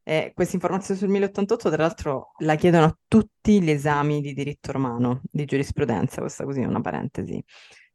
eh, 0.10 0.32
questa 0.34 0.56
informazione 0.56 1.00
sul 1.00 1.10
1088 1.10 1.70
tra 1.70 1.84
l'altro 1.84 2.32
la 2.40 2.56
chiedono 2.56 2.86
a 2.86 2.98
tutti 3.08 3.62
gli 3.62 3.70
esami 3.70 4.22
di 4.22 4.34
diritto 4.34 4.72
romano, 4.72 5.22
di 5.30 5.46
giurisprudenza, 5.46 6.20
questa 6.22 6.46
così 6.46 6.62
è 6.62 6.66
una 6.66 6.82
parentesi 6.82 7.40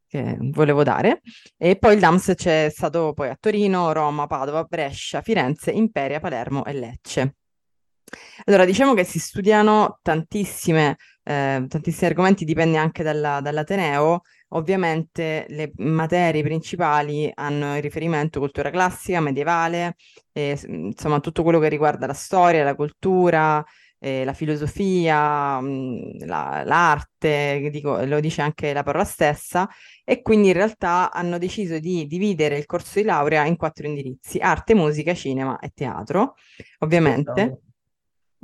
che 0.07 0.37
volevo 0.39 0.83
dare, 0.83 1.19
e 1.57 1.75
poi 1.77 1.95
il 1.95 1.99
DAMS 1.99 2.31
c'è 2.35 2.69
stato 2.71 3.11
poi 3.13 3.27
a 3.27 3.37
Torino, 3.37 3.91
Roma, 3.91 4.27
Padova, 4.27 4.63
Brescia, 4.63 5.21
Firenze, 5.21 5.71
Imperia, 5.71 6.21
Palermo 6.21 6.63
e 6.63 6.73
Lecce. 6.73 7.35
Allora, 8.45 8.63
diciamo 8.63 8.93
che 8.93 9.03
si 9.03 9.19
studiano 9.19 9.99
tantissime, 10.01 10.95
eh, 11.21 11.65
tantissimi 11.67 12.09
argomenti, 12.09 12.45
dipende 12.45 12.77
anche 12.77 13.03
dalla- 13.03 13.41
dall'Ateneo. 13.41 14.21
Ovviamente 14.49 15.45
le 15.49 15.71
materie 15.77 16.41
principali 16.43 17.29
hanno 17.33 17.75
il 17.75 17.81
riferimento 17.81 18.39
cultura 18.39 18.69
classica, 18.69 19.19
medievale, 19.19 19.95
e, 20.31 20.55
s- 20.55 20.63
insomma 20.67 21.19
tutto 21.19 21.43
quello 21.43 21.59
che 21.59 21.67
riguarda 21.69 22.05
la 22.07 22.13
storia, 22.13 22.63
la 22.63 22.75
cultura, 22.75 23.63
eh, 23.99 24.23
la 24.23 24.33
filosofia, 24.33 25.59
mh, 25.59 26.25
la- 26.25 26.63
l'arte, 26.65 27.69
dico, 27.71 28.03
lo 28.05 28.19
dice 28.19 28.41
anche 28.43 28.71
la 28.73 28.83
parola 28.83 29.03
stessa, 29.03 29.67
e 30.03 30.21
quindi 30.21 30.47
in 30.49 30.53
realtà 30.53 31.11
hanno 31.11 31.37
deciso 31.37 31.79
di 31.79 32.05
dividere 32.07 32.57
il 32.57 32.65
corso 32.65 32.99
di 32.99 33.05
laurea 33.05 33.45
in 33.45 33.57
quattro 33.57 33.87
indirizzi: 33.87 34.37
arte, 34.39 34.73
musica, 34.75 35.13
cinema 35.13 35.59
e 35.59 35.71
teatro, 35.73 36.35
ovviamente. 36.79 37.59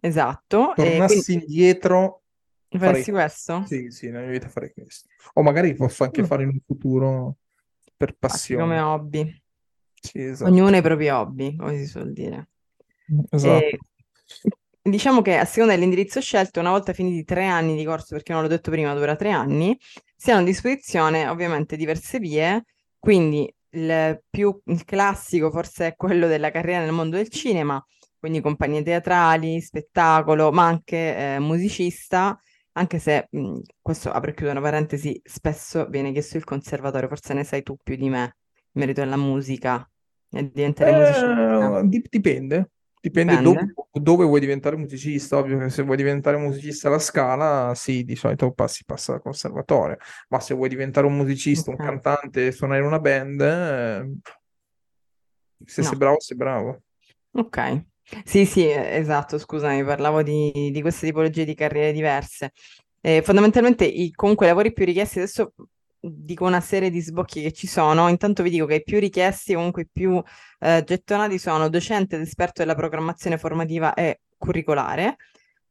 Esatto. 0.02 0.72
E 0.72 0.76
Tornassi 0.76 1.32
quindi 1.32 1.46
indietro, 1.46 2.21
farei 2.80 3.06
faresti 3.06 3.12
questo? 3.12 3.72
Sì, 3.72 3.92
sì, 3.92 4.08
nella 4.08 4.22
mia 4.22 4.32
vita 4.32 4.50
farei 4.50 4.74
questo. 4.74 5.08
O 5.34 5.44
magari 5.44 5.76
posso 5.76 6.04
anche 6.04 6.24
Mm, 6.24 6.26
fare 6.26 6.44
in 6.44 6.50
un 6.50 6.60
futuro 6.66 7.38
per 7.96 8.16
Infatti, 8.26 8.56
come 8.56 8.80
passione. 8.80 8.82
hobby. 8.82 9.42
Sì, 10.02 10.20
Ognuno 10.44 10.70
esatto. 10.70 10.76
ha 10.76 10.78
i 10.78 10.82
propri 10.82 11.10
hobby, 11.10 11.56
come 11.56 11.78
si 11.78 11.86
suol 11.88 12.12
dire. 12.14 12.50
Esatto. 13.32 13.78
E 14.82 14.82
diciamo 14.82 15.22
che 15.22 15.38
a 15.38 15.46
seconda 15.46 15.74
dell'indirizzo 15.76 16.20
scelto, 16.22 16.60
una 16.60 16.72
volta 16.72 16.94
finiti 16.94 17.24
tre 17.24 17.46
anni 17.46 17.76
di 17.76 17.84
corso, 17.86 18.16
perché 18.16 18.34
non 18.34 18.42
l'ho 18.42 18.48
detto 18.48 18.72
prima, 18.72 18.94
dura 18.94 19.16
tre 19.16 19.32
anni, 19.32 19.78
si 20.16 20.32
hanno 20.32 20.42
a 20.42 20.44
disposizione 20.46 21.28
ovviamente 21.28 21.76
diverse 21.78 22.20
vie, 22.20 22.64
quindi 23.00 23.52
il 23.74 24.22
più 24.30 24.60
il 24.66 24.84
classico 24.84 25.50
forse 25.52 25.88
è 25.88 25.96
quello 25.96 26.28
della 26.28 26.52
carriera 26.52 26.84
nel 26.84 26.92
mondo 26.94 27.16
del 27.18 27.30
cinema, 27.30 27.84
quindi 28.20 28.42
compagnie 28.42 28.84
teatrali, 28.84 29.62
spettacolo, 29.62 30.52
ma 30.52 30.66
anche 30.66 31.36
eh, 31.36 31.40
musicista, 31.40 32.38
anche 32.74 33.00
se, 33.00 33.28
mh, 33.30 33.60
questo 33.82 34.12
apro 34.12 34.32
e 34.32 34.34
chiudo 34.34 34.52
una 34.52 34.62
parentesi, 34.62 35.20
spesso 35.24 35.88
viene 35.88 36.12
chiesto 36.12 36.38
il 36.38 36.44
conservatorio, 36.44 37.08
forse 37.08 37.34
ne 37.34 37.44
sai 37.44 37.64
tu 37.64 37.78
più 37.82 37.96
di 37.96 38.10
me 38.10 38.38
in 38.74 38.82
merito 38.82 39.02
alla 39.02 39.18
musica 39.18 39.88
e 40.30 40.50
diventare 40.52 40.92
musicista. 40.92 41.80
Eh, 41.80 41.88
dip- 41.88 42.10
dipende. 42.10 42.72
Dipende 43.02 43.42
dove, 43.42 43.60
Dipende. 43.62 43.74
dove 43.94 44.26
vuoi 44.26 44.40
diventare 44.40 44.76
musicista. 44.78 45.38
Ovvio 45.38 45.58
che 45.58 45.70
se 45.70 45.82
vuoi 45.82 45.98
diventare 45.98 46.38
musicista 46.38 46.88
alla 46.88 47.00
Scala, 47.00 47.74
sì, 47.74 48.04
di 48.04 48.16
solito 48.16 48.52
passi, 48.52 48.86
passa 48.86 49.14
al 49.14 49.22
conservatorio. 49.24 49.98
Ma 50.30 50.40
se 50.40 50.54
vuoi 50.54 50.70
diventare 50.70 51.08
un 51.08 51.16
musicista, 51.18 51.72
un 51.72 51.78
Ok. 51.78 51.84
cantante 51.84 52.52
suonare 52.52 52.80
in 52.82 52.86
una 52.86 53.00
band, 53.00 53.42
eh, 53.42 54.12
se 55.66 55.82
sei 55.82 55.92
No. 55.92 55.98
bravo, 55.98 56.20
sei 56.20 56.38
bravo. 56.38 56.82
Ok, 57.34 57.86
sì, 58.24 58.46
sì, 58.46 58.68
eh, 58.68 58.98
esatto, 58.98 59.38
scusami, 59.38 59.84
parlavo 59.84 60.24
di, 60.24 60.70
di 60.72 60.82
queste 60.82 61.08
tipologie 61.08 61.46
di 61.46 61.54
carriere 61.56 61.92
diverse. 61.92 62.52
Eh, 63.02 63.22
fondamentalmente, 63.22 63.86
i, 63.86 64.12
comunque, 64.12 64.46
i 64.46 64.50
lavori 64.50 64.74
più 64.74 64.86
richiesti, 64.86 65.20
adesso 65.20 65.54
dico 66.00 66.46
una 66.46 66.62
serie 66.62 66.90
di 66.90 67.00
sbocchi 67.00 67.42
che 67.42 67.52
ci 67.52 67.68
sono, 67.68 68.08
intanto 68.10 68.42
vi 68.44 68.50
dico 68.50 68.66
che 68.66 68.76
i 68.76 68.84
più 68.84 69.00
richiesti, 69.00 69.54
comunque 69.54 69.84
i 69.84 69.90
più 69.92 70.22
eh, 70.60 70.84
gettonati 70.84 71.38
sono 71.38 71.70
docente 71.70 72.16
ed 72.16 72.24
esperto 72.24 72.62
della 72.62 72.76
programmazione 72.76 73.38
formativa 73.38 73.94
e 73.94 74.22
curricolare. 74.38 75.18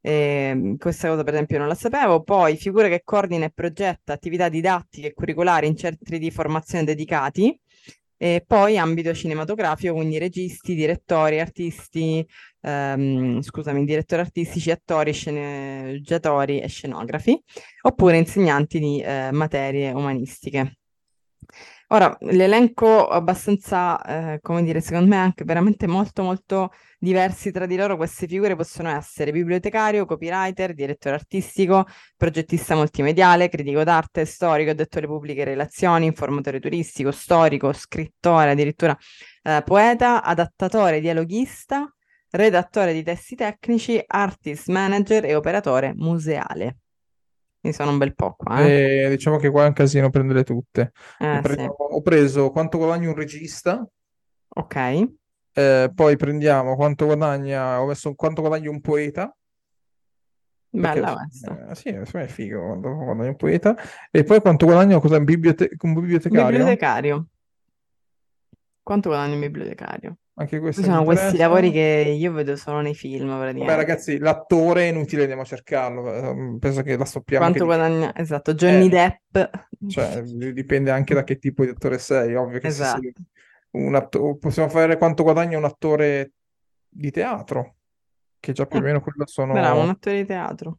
Ehm, 0.03 0.77
questa 0.77 1.09
cosa 1.09 1.23
per 1.23 1.33
esempio 1.33 1.57
non 1.59 1.67
la 1.67 1.75
sapevo. 1.75 2.23
Poi 2.23 2.57
figura 2.57 2.87
che 2.87 3.01
coordina 3.03 3.45
e 3.45 3.51
progetta 3.53 4.13
attività 4.13 4.49
didattiche 4.49 5.07
e 5.07 5.13
curricolari 5.13 5.67
in 5.67 5.75
centri 5.77 6.17
di 6.19 6.31
formazione 6.31 6.83
dedicati. 6.85 7.57
E 8.23 8.43
poi 8.45 8.77
ambito 8.77 9.15
cinematografico, 9.15 9.95
quindi 9.95 10.19
registi, 10.19 10.75
direttori, 10.75 11.39
artisti, 11.39 12.23
ehm, 12.61 13.41
scusami, 13.41 13.83
direttori 13.83 14.21
artistici, 14.21 14.69
attori, 14.69 15.11
sceneggiatori 15.11 16.59
e 16.59 16.67
scenografi, 16.67 17.41
oppure 17.81 18.17
insegnanti 18.17 18.77
di 18.77 19.01
eh, 19.01 19.31
materie 19.31 19.89
umanistiche. 19.91 20.77
Ora, 21.93 22.15
l'elenco 22.21 23.05
abbastanza, 23.07 24.01
eh, 24.35 24.39
come 24.41 24.63
dire, 24.63 24.79
secondo 24.79 25.09
me 25.09 25.17
anche 25.17 25.43
veramente 25.43 25.87
molto 25.87 26.23
molto 26.23 26.71
diversi 26.97 27.51
tra 27.51 27.65
di 27.65 27.75
loro, 27.75 27.97
queste 27.97 28.27
figure 28.27 28.55
possono 28.55 28.87
essere 28.89 29.33
bibliotecario, 29.33 30.05
copywriter, 30.05 30.73
direttore 30.73 31.15
artistico, 31.15 31.85
progettista 32.15 32.75
multimediale, 32.75 33.49
critico 33.49 33.83
d'arte, 33.83 34.23
storico, 34.23 34.71
dettore 34.73 35.05
pubbliche 35.05 35.43
relazioni, 35.43 36.05
informatore 36.05 36.61
turistico, 36.61 37.11
storico, 37.11 37.73
scrittore, 37.73 38.51
addirittura 38.51 38.97
eh, 39.43 39.61
poeta, 39.65 40.23
adattatore, 40.23 41.01
dialoghista, 41.01 41.93
redattore 42.29 42.93
di 42.93 43.03
testi 43.03 43.35
tecnici, 43.35 44.01
artist 44.07 44.69
manager 44.69 45.25
e 45.25 45.35
operatore 45.35 45.91
museale. 45.95 46.80
Quindi 47.61 47.77
sono 47.77 47.91
un 47.91 47.97
bel 47.97 48.13
po' 48.15 48.33
qua, 48.35 48.65
eh? 48.65 48.73
E 48.73 49.07
diciamo 49.09 49.37
che 49.37 49.49
qua 49.49 49.63
è 49.65 49.67
un 49.67 49.73
casino 49.73 50.09
prendere 50.09 50.43
tutte. 50.43 50.91
Ho 51.29 51.37
Eh, 51.37 51.41
preso, 51.41 51.61
sì. 51.61 51.69
ho 51.77 52.01
preso 52.01 52.51
quanto 52.51 52.77
guadagna 52.77 53.09
un 53.09 53.15
regista, 53.15 53.87
Ok, 54.55 54.75
eh, 55.53 55.91
poi 55.93 56.15
prendiamo 56.17 56.75
quanto 56.75 57.05
guadagna, 57.05 57.81
ho 57.81 57.85
messo 57.87 58.13
quanto 58.15 58.41
guadagna 58.41 58.69
un 58.69 58.81
poeta, 58.81 59.35
bella 60.73 61.13
questa. 61.13 61.59
eh, 61.69 61.75
sì, 61.75 61.89
è 61.89 62.27
figo 62.27 62.59
quando 62.65 62.93
guadagna 62.95 63.29
un 63.29 63.35
poeta, 63.35 63.75
e 64.11 64.23
poi 64.23 64.41
quanto 64.41 64.65
guadagna 64.65 64.99
cosa, 64.99 65.17
un, 65.17 65.23
bibliote- 65.25 65.71
un 65.81 65.93
bibliotecario, 65.93 66.59
Bibliotecario. 66.59 67.27
Quanto 68.83 69.09
guadagna 69.09 69.33
un 69.33 69.39
bibliotecario? 69.41 70.17
Anche 70.41 70.59
questo 70.59 70.83
sono 70.83 71.03
questi 71.03 71.37
lavori 71.37 71.71
che 71.71 72.13
io 72.17 72.31
vedo 72.31 72.55
solo 72.55 72.81
nei 72.81 72.93
film, 72.95 73.27
Vabbè 73.27 73.41
praticamente. 73.41 73.75
ragazzi, 73.75 74.17
l'attore 74.17 74.83
è 74.83 74.91
inutile, 74.91 75.21
andiamo 75.21 75.41
a 75.43 75.45
cercarlo, 75.45 76.13
eh, 76.13 76.57
penso 76.59 76.81
che 76.81 76.97
la 76.97 77.05
sappiamo 77.05 77.45
Quanto 77.45 77.65
guadagna? 77.65 78.15
Esatto, 78.15 78.53
Johnny 78.53 78.87
Eh, 78.87 78.89
Depp. 78.89 79.53
cioè, 79.87 80.21
dipende 80.53 80.91
anche 80.91 81.13
da 81.13 81.23
che 81.23 81.37
tipo 81.37 81.63
di 81.63 81.69
attore 81.69 81.97
sei, 81.97 82.35
ovvio 82.35 82.59
che 82.59 82.69
se 82.69 82.83
sei 82.83 83.07
Esatto. 83.07 83.21
un 83.71 83.95
atto- 83.95 84.35
possiamo 84.37 84.69
fare 84.69 84.97
quanto 84.97 85.23
guadagna 85.23 85.57
un 85.57 85.63
attore 85.65 86.33
di 86.87 87.09
teatro, 87.11 87.75
che 88.39 88.51
già 88.53 88.65
più 88.65 88.79
o 88.79 88.81
Eh, 88.81 88.85
meno 88.85 89.01
quello 89.01 89.23
bravo, 89.35 89.79
un 89.79 89.85
sono, 89.85 89.91
attore 89.91 90.17
di 90.17 90.25
teatro. 90.25 90.77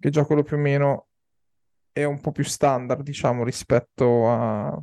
che 0.00 0.10
già 0.10 0.24
quello 0.24 0.42
più 0.42 0.56
o 0.56 0.60
meno 0.60 1.06
è 1.92 2.04
un 2.04 2.20
po' 2.20 2.32
più 2.32 2.44
standard, 2.44 3.02
diciamo, 3.02 3.44
rispetto 3.44 4.28
a... 4.28 4.82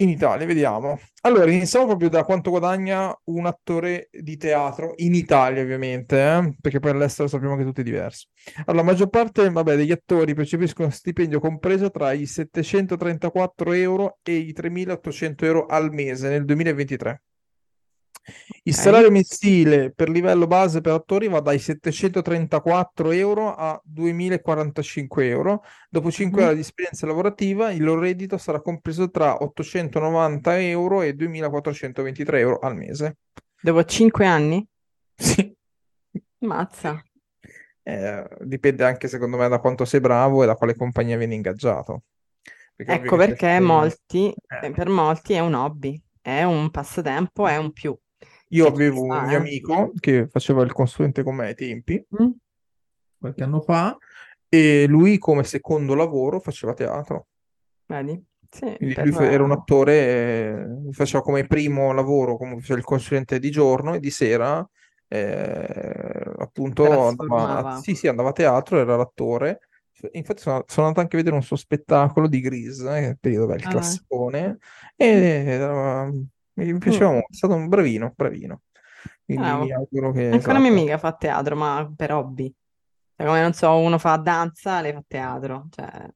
In 0.00 0.10
Italia, 0.10 0.46
vediamo. 0.46 1.00
Allora, 1.22 1.50
iniziamo 1.50 1.86
proprio 1.86 2.08
da 2.08 2.22
quanto 2.22 2.50
guadagna 2.50 3.12
un 3.24 3.46
attore 3.46 4.08
di 4.12 4.36
teatro, 4.36 4.92
in 4.98 5.12
Italia 5.12 5.60
ovviamente, 5.62 6.16
eh, 6.16 6.54
Perché 6.60 6.78
poi 6.78 6.92
all'estero 6.92 7.26
sappiamo 7.26 7.56
che 7.56 7.64
tutto 7.64 7.80
è 7.80 7.84
diverso. 7.84 8.28
Allora, 8.66 8.84
la 8.84 8.90
maggior 8.92 9.08
parte, 9.08 9.50
vabbè, 9.50 9.74
degli 9.74 9.90
attori 9.90 10.34
percepiscono 10.34 10.90
stipendio 10.90 11.40
compreso 11.40 11.90
tra 11.90 12.12
i 12.12 12.26
734 12.26 13.72
euro 13.72 14.18
e 14.22 14.36
i 14.36 14.52
3.800 14.52 15.44
euro 15.46 15.66
al 15.66 15.92
mese 15.92 16.28
nel 16.28 16.44
2023. 16.44 17.22
Il 18.64 18.74
Ok. 18.74 18.80
salario 18.80 19.10
mensile 19.10 19.92
per 19.92 20.08
livello 20.10 20.46
base 20.46 20.80
per 20.80 20.92
attori 20.92 21.28
va 21.28 21.40
dai 21.40 21.58
734 21.58 23.10
euro 23.12 23.54
a 23.54 23.80
2045 23.84 25.26
euro. 25.28 25.62
Dopo 25.88 26.10
5 26.10 26.40
Mhm. 26.42 26.46
anni 26.46 26.54
di 26.56 26.62
esperienza 26.62 27.06
lavorativa, 27.06 27.70
il 27.70 27.82
loro 27.82 28.00
reddito 28.00 28.36
sarà 28.36 28.60
compreso 28.60 29.10
tra 29.10 29.42
890 29.42 30.60
euro 30.60 31.02
e 31.02 31.14
2423 31.14 32.40
euro 32.40 32.58
al 32.58 32.76
mese. 32.76 33.16
Dopo 33.60 33.84
cinque 33.84 34.26
anni? 34.26 34.64
Sì. 35.14 35.52
Mazza. 36.40 37.02
Eh, 37.82 38.28
dipende 38.40 38.84
anche 38.84 39.08
secondo 39.08 39.36
me 39.38 39.48
da 39.48 39.58
quanto 39.58 39.84
sei 39.84 40.00
bravo 40.00 40.42
e 40.42 40.46
da 40.46 40.54
quale 40.54 40.76
compagnia 40.76 41.16
vieni 41.16 41.34
ingaggiato. 41.36 42.02
Perché 42.76 42.92
Ecco 42.92 43.16
perché 43.16 43.58
molti, 43.60 44.32
eh, 44.62 44.70
per 44.70 44.88
molti 44.88 45.32
è 45.32 45.40
un 45.40 45.54
hobby, 45.54 46.00
è 46.20 46.42
un 46.44 46.70
passatempo, 46.70 47.48
è 47.48 47.56
un 47.56 47.72
più. 47.72 47.98
Io 48.50 48.64
Che 48.64 48.70
ci 48.70 48.74
avevo 48.76 49.02
un 49.02 49.08
mio 49.24 49.32
eh. 49.32 49.34
amico 49.36 49.92
che 49.98 50.26
faceva 50.28 50.62
il 50.62 50.72
consulente 50.72 51.22
con 51.22 51.34
me 51.36 51.46
ai 51.46 51.54
tempi, 51.54 52.04
Mm? 52.20 52.30
qualche 53.18 53.42
anno 53.42 53.60
fa, 53.60 53.96
e 54.48 54.86
lui 54.88 55.18
come 55.18 55.44
secondo 55.44 55.94
lavoro 55.94 56.40
faceva 56.40 56.72
teatro. 56.72 57.26
Vedi? 57.86 58.22
Sì, 58.50 58.76
lui 58.78 59.26
era 59.26 59.42
un 59.42 59.50
attore, 59.52 60.88
eh, 60.88 60.92
faceva 60.92 61.22
come 61.22 61.46
primo 61.46 61.92
lavoro, 61.92 62.36
come 62.36 62.54
il 62.56 62.84
consulente 62.84 63.38
di 63.38 63.50
giorno 63.50 63.94
e 63.94 64.00
di 64.00 64.10
sera, 64.10 64.66
eh, 65.08 66.32
appunto, 66.38 67.08
andava, 67.08 67.74
sì, 67.82 67.94
sì, 67.94 68.08
andava 68.08 68.30
a 68.30 68.32
teatro, 68.32 68.78
era 68.78 68.96
l'attore. 68.96 69.60
Infatti 70.12 70.40
sono, 70.40 70.62
sono 70.66 70.86
andato 70.86 71.02
anche 71.02 71.16
a 71.16 71.18
vedere 71.18 71.36
un 71.36 71.42
suo 71.42 71.56
spettacolo 71.56 72.28
di 72.28 72.40
Grease, 72.40 72.88
eh, 72.96 73.06
il 73.08 73.18
periodo 73.18 73.46
del 73.46 73.64
Ah, 73.64 73.68
classicone, 73.68 74.58
e 74.96 75.06
era- 75.46 76.10
mi 76.64 76.78
piaceva 76.78 77.10
Mm, 77.10 77.12
molto, 77.12 77.28
è 77.32 77.34
stato 77.36 77.54
un 77.54 77.68
bravino, 77.68 78.12
bravino. 78.16 78.62
Quindi 79.24 79.44
bravo. 79.44 79.64
mi 79.66 79.72
auguro 79.72 80.12
che, 80.12 80.32
Anche 80.32 80.50
una 80.50 80.58
mia 80.58 80.70
esatto. 80.70 80.72
amica 80.72 80.98
fa 80.98 81.12
teatro, 81.14 81.56
ma 81.56 81.90
per 81.96 82.12
hobby. 82.12 82.54
Cioè, 83.16 83.26
come 83.26 83.40
non 83.42 83.52
so, 83.54 83.76
uno 83.78 83.98
fa 83.98 84.16
danza, 84.16 84.80
lei 84.80 84.92
fa 84.92 85.02
teatro. 85.06 85.68
Cioè, 85.70 86.08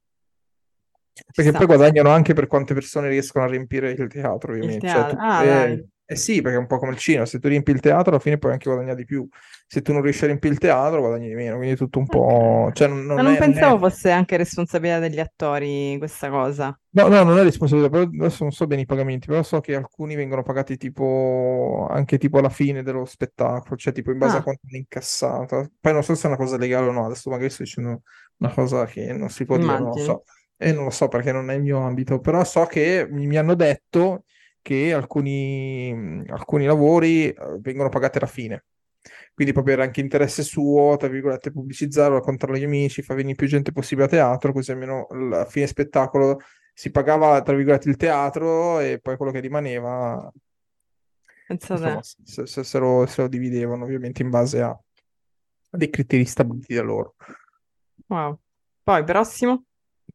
ci 1.15 1.25
Perché 1.35 1.49
sta. 1.49 1.59
poi 1.59 1.67
guadagnano 1.67 2.11
anche 2.11 2.33
per 2.35 2.47
quante 2.47 2.75
persone 2.75 3.09
riescono 3.09 3.45
a 3.45 3.49
riempire 3.49 3.91
il 3.93 4.09
teatro, 4.09 4.53
Il 4.61 4.77
ovviamente. 4.77 4.87
Cioè, 4.89 5.05
teatro. 5.05 5.17
tu- 5.17 5.23
Ah, 5.23 5.45
eh, 5.45 5.47
dai. 5.47 5.89
Eh 6.13 6.17
sì, 6.17 6.41
perché 6.43 6.57
è 6.59 6.61
un 6.61 6.67
po' 6.67 6.79
come 6.79 6.93
il 6.93 6.99
cinema, 6.99 7.25
se 7.27 7.39
tu 7.39 7.49
riempi 7.49 7.71
il 7.71 7.81
teatro 7.81 8.11
alla 8.11 8.19
fine 8.21 8.39
puoi 8.39 8.53
anche 8.53 8.69
guadagnare 8.69 8.97
di 8.97 9.05
più, 9.05 9.27
se 9.67 9.81
tu 9.83 9.93
non 9.93 10.03
riesci 10.03 10.25
a 10.25 10.27
riempire 10.27 10.53
il 10.53 10.61
teatro 10.61 11.01
guadagni 11.01 11.29
di 11.29 11.35
meno, 11.35 11.57
quindi 11.57 11.75
è 11.75 11.77
tutto 11.79 11.99
un 11.99 12.09
po'... 12.09 12.71
Cioè, 12.75 12.89
non, 12.89 13.05
Ma 13.15 13.23
non 13.23 13.23
non 13.23 13.35
è, 13.35 13.43
non 13.43 13.57
pensavo 13.57 13.79
è- 13.79 13.79
fosse 13.79 14.11
anche 14.11 14.37
responsabilità 14.37 14.99
degli 14.99 15.19
attori 15.21 15.97
questa 15.99 16.29
cosa. 16.31 16.79
No, 16.95 17.09
no, 17.09 17.23
non 17.23 17.39
è 17.39 17.43
responsabilità, 17.43 17.89
però 17.91 18.03
adesso 18.03 18.43
non 18.43 18.53
so 18.53 18.67
bene 18.67 18.83
i 18.83 18.87
pagamenti, 18.87 19.27
però 19.27 19.43
so 19.43 19.61
che 19.61 19.75
alcuni 19.75 20.15
vengono 20.15 20.43
pagati 20.43 20.77
tipo 20.77 21.87
anche 21.91 22.19
tipo 22.19 22.37
alla 22.39 22.51
fine 22.51 22.83
dello 22.83 23.07
spettacolo, 23.07 23.77
cioè 23.77 23.95
tipo 23.95 24.11
in 24.11 24.19
base 24.19 24.37
a 24.37 24.43
Ah, 24.43 24.43
quanto 24.43 24.67
hanno 24.69 24.77
incassato. 24.77 25.71
Poi 25.81 25.93
non 25.95 26.03
so 26.03 26.15
se 26.15 26.25
è 26.25 26.27
una 26.27 26.37
cosa 26.37 26.59
legale 26.59 26.89
o 26.89 26.93
no, 26.93 27.07
adesso 27.07 27.31
magari 27.31 27.49
sto 27.49 27.63
dicendo 27.63 28.03
una 28.39 28.53
cosa 28.53 28.85
che 28.85 29.11
non 29.15 29.31
si 29.31 29.47
può 29.47 29.57
dire, 29.57 29.79
non 29.79 29.89
lo 29.93 29.97
so. 29.97 30.25
E 30.59 30.71
non 30.73 30.85
lo 30.85 30.91
so 30.91 31.09
perché 31.09 31.33
non 31.33 31.49
è 31.51 31.55
il 31.55 31.63
mio 31.63 31.79
ambito, 31.81 32.21
però 32.21 32.45
so 32.45 32.67
che 32.67 33.07
mi 33.11 33.39
hanno 33.39 33.55
detto 33.55 34.25
che 34.63 34.93
alcuni, 34.95 36.25
alcuni 36.29 36.65
lavori 36.65 37.29
eh, 37.29 37.37
vengono 37.59 37.89
pagati 37.89 38.19
alla 38.19 38.27
fine. 38.27 38.65
Quindi 39.35 39.53
proprio 39.53 39.75
era 39.75 39.83
anche 39.83 40.01
interesse 40.01 40.43
suo, 40.43 40.97
tra 40.97 41.09
virgolette, 41.09 41.51
pubblicizzarlo, 41.51 42.17
raccontarlo 42.17 42.55
agli 42.55 42.65
amici, 42.65 43.03
far 43.03 43.17
venire 43.17 43.35
più 43.35 43.49
gente 43.49 43.73
possibile 43.73 44.07
a 44.07 44.11
teatro, 44.11 44.53
così 44.53 44.71
almeno 44.71 45.07
a 45.33 45.45
fine 45.45 45.67
spettacolo 45.67 46.39
si 46.75 46.91
pagava, 46.91 47.43
tra 47.43 47.55
virgolette, 47.55 47.89
il 47.89 47.97
teatro 47.97 48.79
e 48.81 48.99
poi 49.01 49.17
quello 49.17 49.33
che 49.33 49.41
rimaneva, 49.41 50.31
insomma, 51.49 52.01
se, 52.03 52.47
se- 52.47 52.65
se 52.65 52.79
lo, 52.79 53.05
se 53.07 53.23
lo 53.23 53.29
dividevano 53.29 53.85
ovviamente 53.85 54.23
in 54.23 54.31
base 54.31 54.61
a, 54.61 54.69
a 54.69 55.77
dei 55.77 55.91
criteri 55.91 56.25
stabiliti 56.25 56.75
da 56.75 56.83
loro. 56.83 57.15
Wow. 58.07 58.39
Poi, 58.83 59.05
prossimo? 59.05 59.65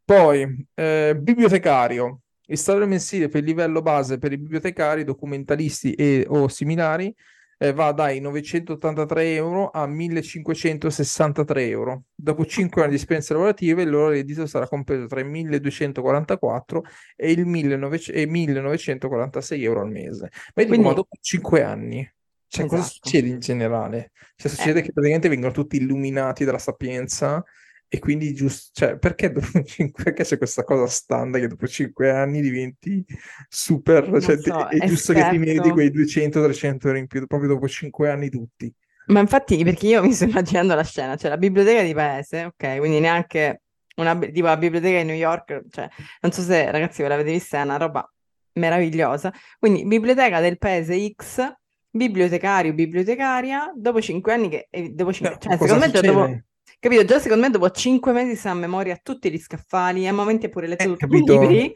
Poi, 0.03 0.67
eh, 0.73 1.17
bibliotecario. 1.19 2.21
Il 2.47 2.57
salario 2.57 2.87
mensile 2.87 3.27
per 3.29 3.41
il 3.41 3.47
livello 3.47 3.81
base 3.81 4.17
per 4.17 4.31
i 4.31 4.37
bibliotecari, 4.37 5.03
documentalisti 5.03 5.93
e 5.93 6.25
o 6.27 6.47
similari 6.47 7.13
eh, 7.59 7.73
va 7.73 7.91
dai 7.91 8.19
983 8.19 9.33
euro 9.35 9.69
a 9.69 9.85
1563 9.87 11.67
euro. 11.67 12.03
Dopo 12.15 12.45
5 12.45 12.81
anni 12.81 12.91
di 12.91 12.97
esperienze 12.97 13.33
lavorative, 13.33 13.81
il 13.81 13.89
loro 13.89 14.09
reddito 14.09 14.45
sarà 14.45 14.67
compreso 14.67 15.07
tra 15.07 15.19
i 15.19 15.23
1244 15.25 16.83
e 17.15 17.31
il 17.31 17.45
1900 17.45 18.17
e 18.17 18.25
1946 18.27 19.63
euro 19.63 19.81
al 19.81 19.89
mese. 19.89 20.29
Ma 20.55 20.61
io 20.63 20.69
dico, 20.69 20.81
ma 20.81 20.93
Quindi, 20.93 20.93
dopo 20.93 21.17
5 21.19 21.63
anni, 21.63 22.13
cioè, 22.47 22.65
cosa 22.65 22.81
esatto. 22.81 22.93
succede 22.93 23.27
in 23.27 23.39
generale? 23.39 24.11
Cioè, 24.35 24.51
Eh, 24.51 24.55
succede 24.55 24.81
che 24.81 24.91
praticamente 24.93 25.29
vengono 25.29 25.51
tutti 25.51 25.77
illuminati 25.77 26.45
dalla 26.45 26.59
sapienza 26.59 27.43
e 27.89 27.99
quindi 27.99 28.33
giusto, 28.33 28.71
cioè, 28.73 28.97
perché 28.97 29.31
dopo 29.31 29.47
cinque, 29.63 30.03
perché 30.03 30.23
c'è 30.23 30.37
questa 30.37 30.63
cosa 30.63 30.87
standard 30.87 31.43
che 31.43 31.49
dopo 31.49 31.67
5 31.67 32.09
anni 32.09 32.41
diventi 32.41 33.05
super, 33.47 34.09
non 34.09 34.21
cioè, 34.21 34.37
so, 34.37 34.67
è 34.67 34.85
giusto 34.85 35.13
che 35.13 35.27
ti 35.29 35.37
meriti 35.37 35.69
quei 35.69 35.89
200-300 35.89 36.87
euro 36.87 36.97
in 36.97 37.07
più, 37.07 37.25
proprio 37.25 37.49
dopo 37.49 37.67
5 37.67 38.09
anni 38.09 38.29
tutti. 38.29 38.73
Ma 39.07 39.21
infatti, 39.21 39.63
perché 39.63 39.87
io 39.87 40.03
mi 40.03 40.11
sto 40.11 40.25
immaginando 40.25 40.75
la 40.75 40.83
scena, 40.83 41.15
cioè 41.15 41.29
la 41.29 41.37
biblioteca 41.37 41.81
di 41.81 41.93
paese, 41.93 42.45
ok, 42.45 42.77
quindi 42.77 42.99
neanche 42.99 43.61
una, 43.95 44.17
tipo 44.17 44.47
la 44.47 44.57
biblioteca 44.57 44.97
di 44.97 45.05
New 45.05 45.15
York, 45.15 45.63
cioè, 45.69 45.87
non 46.21 46.31
so 46.31 46.41
se 46.41 46.69
ragazzi 46.69 47.01
ve 47.01 47.07
l'avete 47.07 47.31
vista, 47.31 47.59
è 47.59 47.63
una 47.63 47.77
roba 47.77 48.09
meravigliosa. 48.53 49.33
Quindi, 49.57 49.85
biblioteca 49.85 50.41
del 50.41 50.57
paese 50.57 51.13
X, 51.15 51.53
bibliotecario, 51.89 52.73
bibliotecaria, 52.73 53.71
dopo 53.73 54.01
cinque 54.01 54.33
anni 54.33 54.49
che, 54.49 54.67
dopo 54.91 55.13
cinque, 55.13 55.35
No, 55.35 55.41
cioè, 55.41 55.57
cosa 55.57 55.79
secondo 55.79 56.01
me 56.01 56.07
dopo? 56.07 56.41
Capito, 56.79 57.05
già 57.05 57.19
secondo 57.19 57.43
me 57.45 57.49
dopo 57.51 57.69
cinque 57.71 58.11
mesi 58.13 58.35
sa 58.35 58.51
a 58.51 58.53
memoria 58.53 58.97
tutti 59.01 59.31
gli 59.31 59.37
scaffali, 59.39 60.07
a 60.07 60.13
momenti 60.13 60.45
ha 60.47 60.49
pure 60.49 60.67
letto 60.67 60.83
Eh, 60.83 60.87
tutti 60.89 61.03
i 61.03 61.07
capito? 61.07 61.33
libri, 61.39 61.75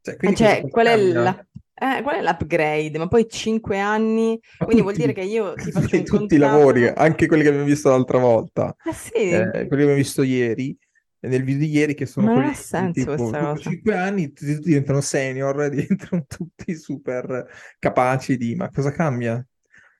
Cioè, 0.00 0.16
cioè, 0.34 0.68
qual 0.70 0.86
è 0.86 0.96
la- 0.96 1.46
eh, 1.74 2.02
qual 2.02 2.16
è 2.16 2.22
l'upgrade? 2.22 2.98
Ma 2.98 3.08
poi 3.08 3.28
cinque 3.28 3.78
anni, 3.78 4.38
Ma 4.58 4.66
quindi 4.66 4.82
vuol 4.82 4.96
dire 4.96 5.12
tutti, 5.12 5.14
che 5.14 5.22
io 5.22 5.58
ti 5.58 5.70
faccio 5.72 6.02
tutti 6.02 6.34
i 6.34 6.38
lavori, 6.38 6.82
contratto... 6.82 7.00
anche 7.00 7.26
quelli 7.26 7.42
che 7.42 7.48
abbiamo 7.48 7.66
visto 7.66 7.88
l'altra 7.90 8.18
volta, 8.18 8.74
Eh 8.84 8.92
sì, 8.92 9.10
eh, 9.26 9.50
quelli 9.50 9.68
che 9.68 9.74
abbiamo 9.74 9.94
visto 9.94 10.22
ieri, 10.22 10.76
e 11.20 11.28
nel 11.28 11.44
video 11.44 11.66
di 11.66 11.72
ieri, 11.72 11.94
che 11.94 12.06
sono 12.06 12.26
ma 12.26 12.32
non 12.32 12.44
quelli 12.44 12.50
ha 12.50 12.54
senso 12.54 12.90
tipo, 12.90 13.14
questa 13.16 13.38
dopo 13.38 13.56
cosa. 13.56 13.70
5 13.70 13.94
anni 13.96 14.32
tutti, 14.32 14.54
tutti 14.54 14.68
diventano 14.68 15.00
senior, 15.00 15.68
diventano 15.70 16.24
tutti 16.26 16.74
super 16.76 17.46
capaci 17.78 18.36
di, 18.36 18.54
ma 18.54 18.70
cosa 18.70 18.90
cambia? 18.92 19.44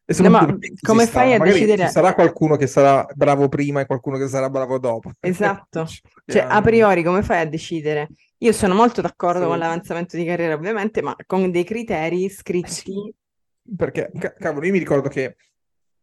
E 0.04 0.20
No, 0.20 0.30
ma 0.30 0.58
come 0.80 1.06
fai 1.06 1.34
a 1.34 1.38
Magari 1.38 1.58
ci 1.58 1.64
decidere? 1.66 1.88
sarà 1.90 2.14
qualcuno 2.14 2.56
che 2.56 2.66
sarà 2.66 3.06
bravo 3.14 3.48
prima 3.48 3.80
e 3.80 3.86
qualcuno 3.86 4.18
che 4.18 4.26
sarà 4.28 4.50
bravo 4.50 4.78
dopo. 4.78 5.10
Esatto, 5.20 5.86
5 5.86 6.22
cioè 6.26 6.46
a 6.48 6.60
priori 6.60 7.02
come 7.02 7.22
fai 7.22 7.40
a 7.40 7.46
decidere? 7.46 8.08
Io 8.38 8.52
sono 8.52 8.74
molto 8.74 9.00
d'accordo 9.00 9.44
con 9.46 9.54
Sì. 9.54 9.58
l'avanzamento 9.60 10.16
di 10.16 10.24
carriera, 10.24 10.54
ovviamente, 10.54 11.00
ma 11.02 11.14
con 11.26 11.50
dei 11.52 11.62
criteri 11.64 12.24
Eh 12.24 12.28
sì, 12.28 12.34
scritti. 12.34 13.14
perché, 13.76 14.10
ca- 14.18 14.34
cavolo, 14.34 14.66
io 14.66 14.72
mi 14.72 14.78
ricordo 14.80 15.08
che 15.08 15.36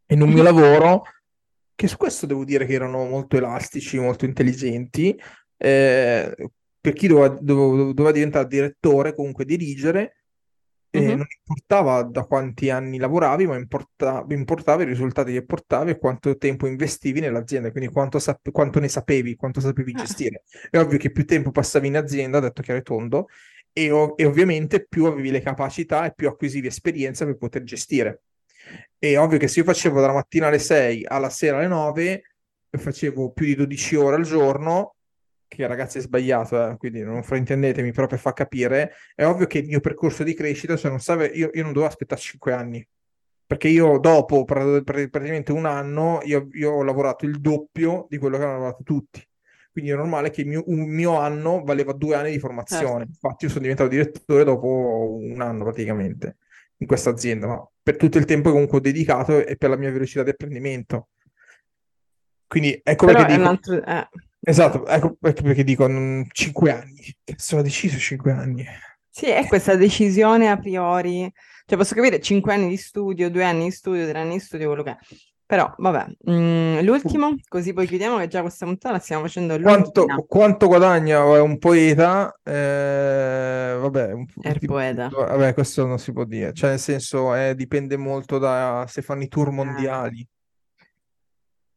in 0.08 0.22
un 0.22 0.30
mio 0.30 0.44
lavoro, 0.44 1.04
che 1.76 1.88
su 1.88 1.98
questo 1.98 2.26
devo 2.26 2.46
dire 2.46 2.66
che 2.66 2.74
erano 2.74 3.04
molto 3.06 3.36
elastici, 3.36 4.00
molto 4.00 4.24
intelligenti, 4.26 5.20
eh, 5.58 6.34
per 6.80 6.94
chi 6.94 7.08
doveva, 7.08 7.28
dove- 7.40 7.94
doveva 7.94 8.12
diventare 8.14 8.48
direttore, 8.48 9.14
comunque 9.14 9.44
dirigere, 9.44 10.19
eh, 10.92 11.00
Mhm. 11.00 11.18
non 11.18 11.26
importava 11.40 12.04
da 12.04 12.24
quanti 12.26 12.70
anni 12.70 12.98
lavoravi, 12.98 13.46
ma 13.48 13.56
importa- 13.58 14.26
importava 14.30 14.84
i 14.84 14.86
risultati 14.86 15.32
che 15.34 15.46
portavi 15.46 15.92
e 15.92 15.98
quanto 16.00 16.36
tempo 16.38 16.68
investivi 16.68 17.20
nell'azienda, 17.20 17.72
quindi 17.72 17.92
quanto, 17.92 18.20
sap- 18.20 18.52
quanto 18.52 18.80
ne 18.80 18.88
sapevi, 18.90 19.36
quanto 19.36 19.60
sapevi 19.62 19.92
Eh, 19.92 19.96
gestire. 19.96 20.44
È 20.70 20.78
ovvio 20.80 20.98
che 20.98 21.12
più 21.12 21.26
tempo 21.26 21.52
passavi 21.52 21.88
in 21.88 21.98
azienda, 21.98 22.40
detto 22.40 22.62
chiaro 22.62 22.80
e 22.80 22.84
tondo, 22.84 23.28
e, 23.72 23.92
ov- 23.92 24.20
e 24.20 24.26
ovviamente 24.26 24.86
più 24.88 25.06
avevi 25.06 25.32
le 25.32 25.42
capacità 25.42 26.06
e 26.06 26.14
più 26.14 26.28
acquisivi 26.28 26.68
esperienza 26.68 27.26
per 27.26 27.38
poter 27.38 27.64
gestire. 27.64 28.24
È 28.98 29.18
ovvio 29.18 29.38
che 29.38 29.48
se 29.48 29.60
io 29.60 29.66
facevo 29.66 30.00
dalla 30.02 30.14
mattina 30.14 30.48
alle 30.48 30.60
6 30.60 31.06
alla 31.06 31.30
sera 31.30 31.58
alle 31.58 31.68
9, 31.68 32.24
facevo 32.70 33.32
più 33.32 33.46
di 33.46 33.56
12 33.56 33.96
ore 33.96 34.16
al 34.18 34.24
giorno, 34.24 34.96
che 35.50 35.68
ragazzi 35.68 35.98
è 35.98 36.02
sbagliato, 36.02 36.70
eh, 36.70 36.78
quindi 36.78 37.02
non 37.04 37.24
fraintendetemi, 37.24 37.92
però 37.92 38.08
per 38.08 38.20
far 38.20 38.34
capire, 38.34 38.94
è 39.16 39.26
ovvio 39.26 39.48
che 39.48 39.58
il 39.58 39.68
mio 39.68 39.82
percorso 39.82 40.24
di 40.24 40.34
crescita, 40.34 40.78
cioè 40.78 40.92
non 40.92 41.00
serve, 41.00 41.26
io, 41.26 41.50
io 41.52 41.64
non 41.64 41.74
dovevo 41.74 41.88
aspettare 41.92 42.22
5 42.22 42.54
anni, 42.54 42.88
perché 43.46 43.68
io 43.68 43.98
dopo 43.98 44.46
pra- 44.46 44.82
pra- 44.84 45.08
praticamente 45.10 45.52
un 45.52 45.66
anno, 45.66 46.20
io, 46.24 46.48
io 46.52 46.72
ho 46.72 46.84
lavorato 46.84 47.26
il 47.26 47.42
doppio 47.42 48.06
di 48.10 48.18
quello 48.20 48.38
che 48.38 48.44
hanno 48.44 48.54
lavorato 48.54 48.84
tutti. 48.84 49.28
Quindi 49.72 49.92
è 49.92 49.96
normale 49.96 50.30
che 50.30 50.42
il 50.42 50.48
mio- 50.48 50.64
un 50.68 50.82
mio 50.88 51.18
anno 51.20 51.64
valeva 51.64 51.94
due 51.94 52.16
anni 52.16 52.32
di 52.32 52.40
certo. 52.40 52.48
formazione. 52.48 53.06
Infatti 53.06 53.46
io 53.46 53.50
sono 53.50 53.62
diventato 53.62 53.90
direttore 53.90 54.44
dopo 54.44 55.18
un 55.20 55.42
anno 55.42 55.64
praticamente 55.64 56.38
in 56.78 56.88
questa 56.88 57.10
azienda, 57.10 57.48
ma 57.48 57.70
per 57.82 57.98
tutto 57.98 58.18
il 58.18 58.26
tempo 58.26 58.50
che 58.50 58.54
comunque 58.54 58.78
ho 58.78 58.82
dedicato 58.82 59.44
e 59.44 59.56
per 59.58 59.70
la 59.70 59.78
mia 59.78 59.92
velocità 59.92 60.24
di 60.24 60.30
apprendimento. 60.30 61.10
Quindi 62.48 62.80
ecco 62.84 63.06
Però 63.06 63.18
perché 63.20 63.34
è 63.34 63.36
un 63.36 63.42
dico, 63.42 63.50
altro... 63.50 63.86
eh, 63.86 64.10
esatto, 64.42 64.86
ecco 64.88 65.16
perché, 65.20 65.64
dico 65.64 65.88
mm, 65.88 66.22
cinque 66.32 66.72
anni. 66.72 67.16
Sono 67.36 67.62
deciso 67.62 67.98
cinque 67.98 68.32
anni. 68.32 68.66
Sì, 69.10 69.26
è 69.28 69.46
questa 69.48 69.76
decisione 69.76 70.50
a 70.50 70.58
priori. 70.58 71.32
Cioè 71.66 71.78
posso 71.78 71.94
capire 71.94 72.20
5 72.20 72.52
anni 72.52 72.68
di 72.68 72.78
studio, 72.78 73.30
2 73.30 73.44
anni 73.44 73.66
di 73.66 73.72
studio, 73.72 74.08
3 74.08 74.20
anni 74.20 74.34
di 74.34 74.40
studio, 74.40 74.68
quello 74.68 74.82
che 74.82 74.92
è. 74.92 74.98
Però, 75.46 75.72
vabbè, 75.78 76.06
Mm, 76.32 76.80
l'ultimo, 76.80 77.36
così 77.48 77.74
poi 77.74 77.86
chiudiamo 77.88 78.18
che 78.18 78.28
già 78.28 78.42
questa 78.42 78.66
puntata 78.66 78.94
la 78.96 79.00
stiamo 79.00 79.24
facendo 79.24 79.60
Quanto, 79.60 80.06
quanto 80.28 80.68
guadagna 80.68 81.24
un 81.42 81.58
poeta? 81.60 82.36
Eh, 82.44 83.78
vabbè, 83.80 84.12
un- 84.14 84.26
tipo- 84.26 84.74
poeta. 84.74 85.10
vabbè, 85.10 85.54
questo 85.54 85.86
non 85.86 86.00
si 86.00 86.12
può 86.12 86.24
dire. 86.24 86.54
Cioè, 86.54 86.72
nel 86.72 86.80
senso, 86.80 87.36
eh, 87.36 87.54
dipende 87.56 87.98
molto 87.98 88.38
da 88.38 88.86
se 88.88 89.02
fanno 89.02 89.24
i 89.24 89.28
tour 89.28 89.50
Eh, 89.50 89.52
mondiali. 89.52 90.28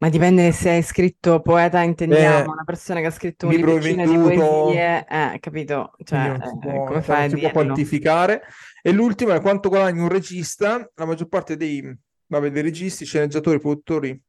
Ma 0.02 0.08
dipende 0.08 0.50
se 0.50 0.70
hai 0.70 0.82
scritto 0.82 1.38
poeta, 1.38 1.80
Eh, 1.80 1.84
intendiamo, 1.84 2.50
una 2.50 2.64
persona 2.64 2.98
che 2.98 3.06
ha 3.06 3.10
scritto 3.12 3.46
un 3.46 3.52
libro 3.52 3.78
di 3.78 3.94
poesie, 3.94 5.06
eh, 5.08 5.38
capito? 5.38 5.92
Cioè, 6.02 6.26
non 6.26 6.40
si 6.42 6.56
eh, 6.56 6.58
può, 6.58 6.84
come 6.86 7.02
fai 7.02 7.16
non 7.16 7.26
a 7.26 7.28
si 7.28 7.40
può 7.40 7.50
quantificare. 7.52 8.42
E 8.82 8.90
l'ultimo 8.90 9.32
è 9.32 9.40
quanto 9.40 9.68
guadagna 9.68 10.02
un 10.02 10.08
regista. 10.08 10.90
La 10.96 11.04
maggior 11.04 11.28
parte 11.28 11.56
dei, 11.56 11.96
vabbè, 12.26 12.50
dei 12.50 12.62
registi, 12.62 13.04
sceneggiatori, 13.04 13.60
produttori 13.60 14.20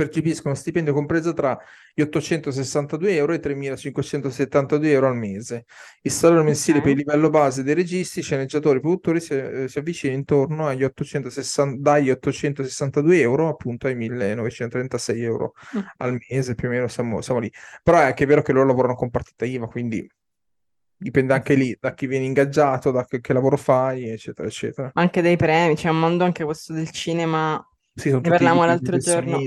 percepiscono 0.00 0.54
stipendio 0.54 0.94
compreso 0.94 1.34
tra 1.34 1.58
gli 1.92 2.00
862 2.00 3.14
euro 3.16 3.34
e 3.34 3.36
i 3.36 3.38
3.572 3.38 4.86
euro 4.86 5.08
al 5.08 5.16
mese. 5.16 5.66
Il 6.00 6.10
salario 6.10 6.42
mensile 6.42 6.80
per 6.80 6.92
il 6.92 6.96
livello 6.96 7.28
base 7.28 7.62
dei 7.62 7.74
registi, 7.74 8.22
sceneggiatori 8.22 8.78
e 8.78 8.80
produttori 8.80 9.20
si, 9.20 9.34
eh, 9.34 9.68
si 9.68 9.78
avvicina 9.78 10.14
intorno 10.14 10.66
agli 10.66 10.84
860, 10.84 11.76
dagli 11.82 12.08
862 12.08 13.20
euro 13.20 13.48
appunto 13.48 13.88
ai 13.88 13.94
1.936 13.94 15.22
euro 15.22 15.52
Mm. 15.76 15.80
al 15.98 16.18
mese, 16.28 16.54
più 16.54 16.68
o 16.68 16.70
meno 16.70 16.88
siamo, 16.88 17.20
siamo 17.20 17.40
lì. 17.40 17.52
Però 17.82 17.98
è 17.98 18.04
anche 18.04 18.24
vero 18.24 18.40
che 18.40 18.52
loro 18.52 18.66
lavorano 18.66 18.94
con 18.94 19.10
partita 19.10 19.44
IVA, 19.44 19.66
quindi 19.66 20.08
dipende 20.96 21.34
anche 21.34 21.54
lì 21.54 21.76
da 21.78 21.92
chi 21.92 22.06
viene 22.06 22.24
ingaggiato, 22.24 22.90
da 22.90 23.04
che, 23.04 23.20
che 23.20 23.32
lavoro 23.32 23.56
fai, 23.56 24.08
eccetera, 24.08 24.48
eccetera. 24.48 24.90
Anche 24.94 25.20
dei 25.20 25.36
premi, 25.36 25.74
c'è 25.74 25.90
un 25.90 25.98
mondo 25.98 26.24
anche 26.24 26.44
questo 26.44 26.72
del 26.72 26.90
cinema, 26.90 27.62
Sì, 27.94 28.10
ne 28.10 28.36
i 28.36 28.40
l'altro 28.40 28.96
giorno. 28.98 29.38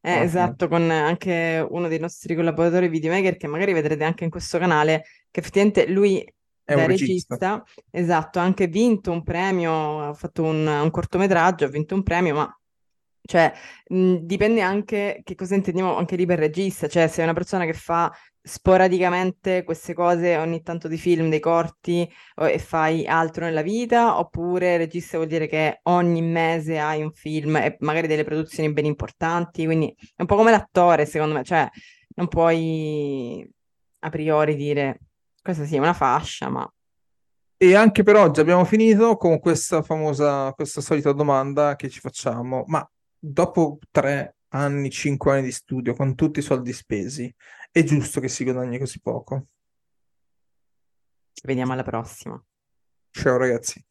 Eh, 0.00 0.22
fine. 0.22 0.22
esatto, 0.22 0.68
con 0.68 0.90
anche 0.90 1.64
uno 1.70 1.88
dei 1.88 1.98
nostri 1.98 2.34
collaboratori 2.34 2.88
videomaker 2.88 3.36
che 3.36 3.46
magari 3.48 3.72
vedrete 3.72 4.04
anche 4.04 4.24
in 4.24 4.30
questo 4.30 4.58
canale, 4.58 5.04
che 5.30 5.40
effettivamente 5.40 5.88
lui 5.88 6.24
È 6.64 6.74
da 6.74 6.76
un 6.76 6.86
regista. 6.86 7.40
regista, 7.40 7.62
esatto, 7.90 8.38
ha 8.38 8.42
anche 8.42 8.68
vinto 8.68 9.10
un 9.10 9.22
premio, 9.24 10.08
ha 10.08 10.14
fatto 10.14 10.44
un, 10.44 10.66
un 10.66 10.90
cortometraggio, 10.90 11.64
ha 11.64 11.68
vinto 11.68 11.94
un 11.94 12.02
premio, 12.04 12.34
ma 12.34 12.60
cioè, 13.22 13.52
mh, 13.88 14.16
dipende 14.22 14.60
anche 14.62 15.20
che 15.24 15.34
cosa 15.34 15.54
intendiamo 15.56 15.96
anche 15.96 16.16
lì 16.16 16.24
per 16.26 16.38
regista, 16.38 16.88
cioè 16.88 17.08
se 17.08 17.20
è 17.20 17.24
una 17.24 17.34
persona 17.34 17.64
che 17.66 17.74
fa 17.74 18.10
sporadicamente 18.48 19.62
queste 19.62 19.92
cose 19.92 20.36
ogni 20.38 20.62
tanto 20.62 20.88
di 20.88 20.96
film, 20.96 21.28
dei 21.28 21.38
corti 21.38 22.10
e 22.34 22.58
fai 22.58 23.06
altro 23.06 23.44
nella 23.44 23.62
vita, 23.62 24.18
oppure 24.18 24.78
regista 24.78 25.18
vuol 25.18 25.28
dire 25.28 25.46
che 25.46 25.80
ogni 25.84 26.22
mese 26.22 26.78
hai 26.78 27.02
un 27.02 27.12
film 27.12 27.56
e 27.56 27.76
magari 27.80 28.06
delle 28.06 28.24
produzioni 28.24 28.72
ben 28.72 28.86
importanti, 28.86 29.66
quindi 29.66 29.94
è 30.16 30.22
un 30.22 30.26
po' 30.26 30.36
come 30.36 30.50
l'attore, 30.50 31.04
secondo 31.04 31.34
me, 31.34 31.44
cioè 31.44 31.68
non 32.14 32.28
puoi 32.28 33.48
a 34.00 34.08
priori 34.08 34.56
dire 34.56 35.00
questa 35.42 35.64
sì 35.64 35.76
una 35.76 35.92
fascia, 35.92 36.48
ma 36.48 36.68
E 37.58 37.74
anche 37.74 38.02
per 38.02 38.16
oggi 38.16 38.40
abbiamo 38.40 38.64
finito 38.64 39.16
con 39.16 39.38
questa 39.40 39.82
famosa, 39.82 40.52
questa 40.54 40.80
solita 40.80 41.12
domanda 41.12 41.76
che 41.76 41.88
ci 41.88 42.00
facciamo. 42.00 42.64
Ma 42.66 42.88
dopo 43.18 43.78
tre 43.90 44.36
anni, 44.50 44.90
cinque 44.90 45.32
anni 45.32 45.42
di 45.42 45.52
studio, 45.52 45.94
con 45.94 46.14
tutti 46.14 46.38
i 46.38 46.42
soldi 46.42 46.72
spesi, 46.72 47.32
è 47.70 47.82
giusto 47.84 48.20
che 48.20 48.28
si 48.28 48.44
guadagni 48.44 48.78
così 48.78 49.00
poco? 49.00 49.48
ci 51.38 51.46
vediamo 51.46 51.72
alla 51.72 51.84
prossima. 51.84 52.42
Ciao 53.10 53.36
ragazzi. 53.36 53.84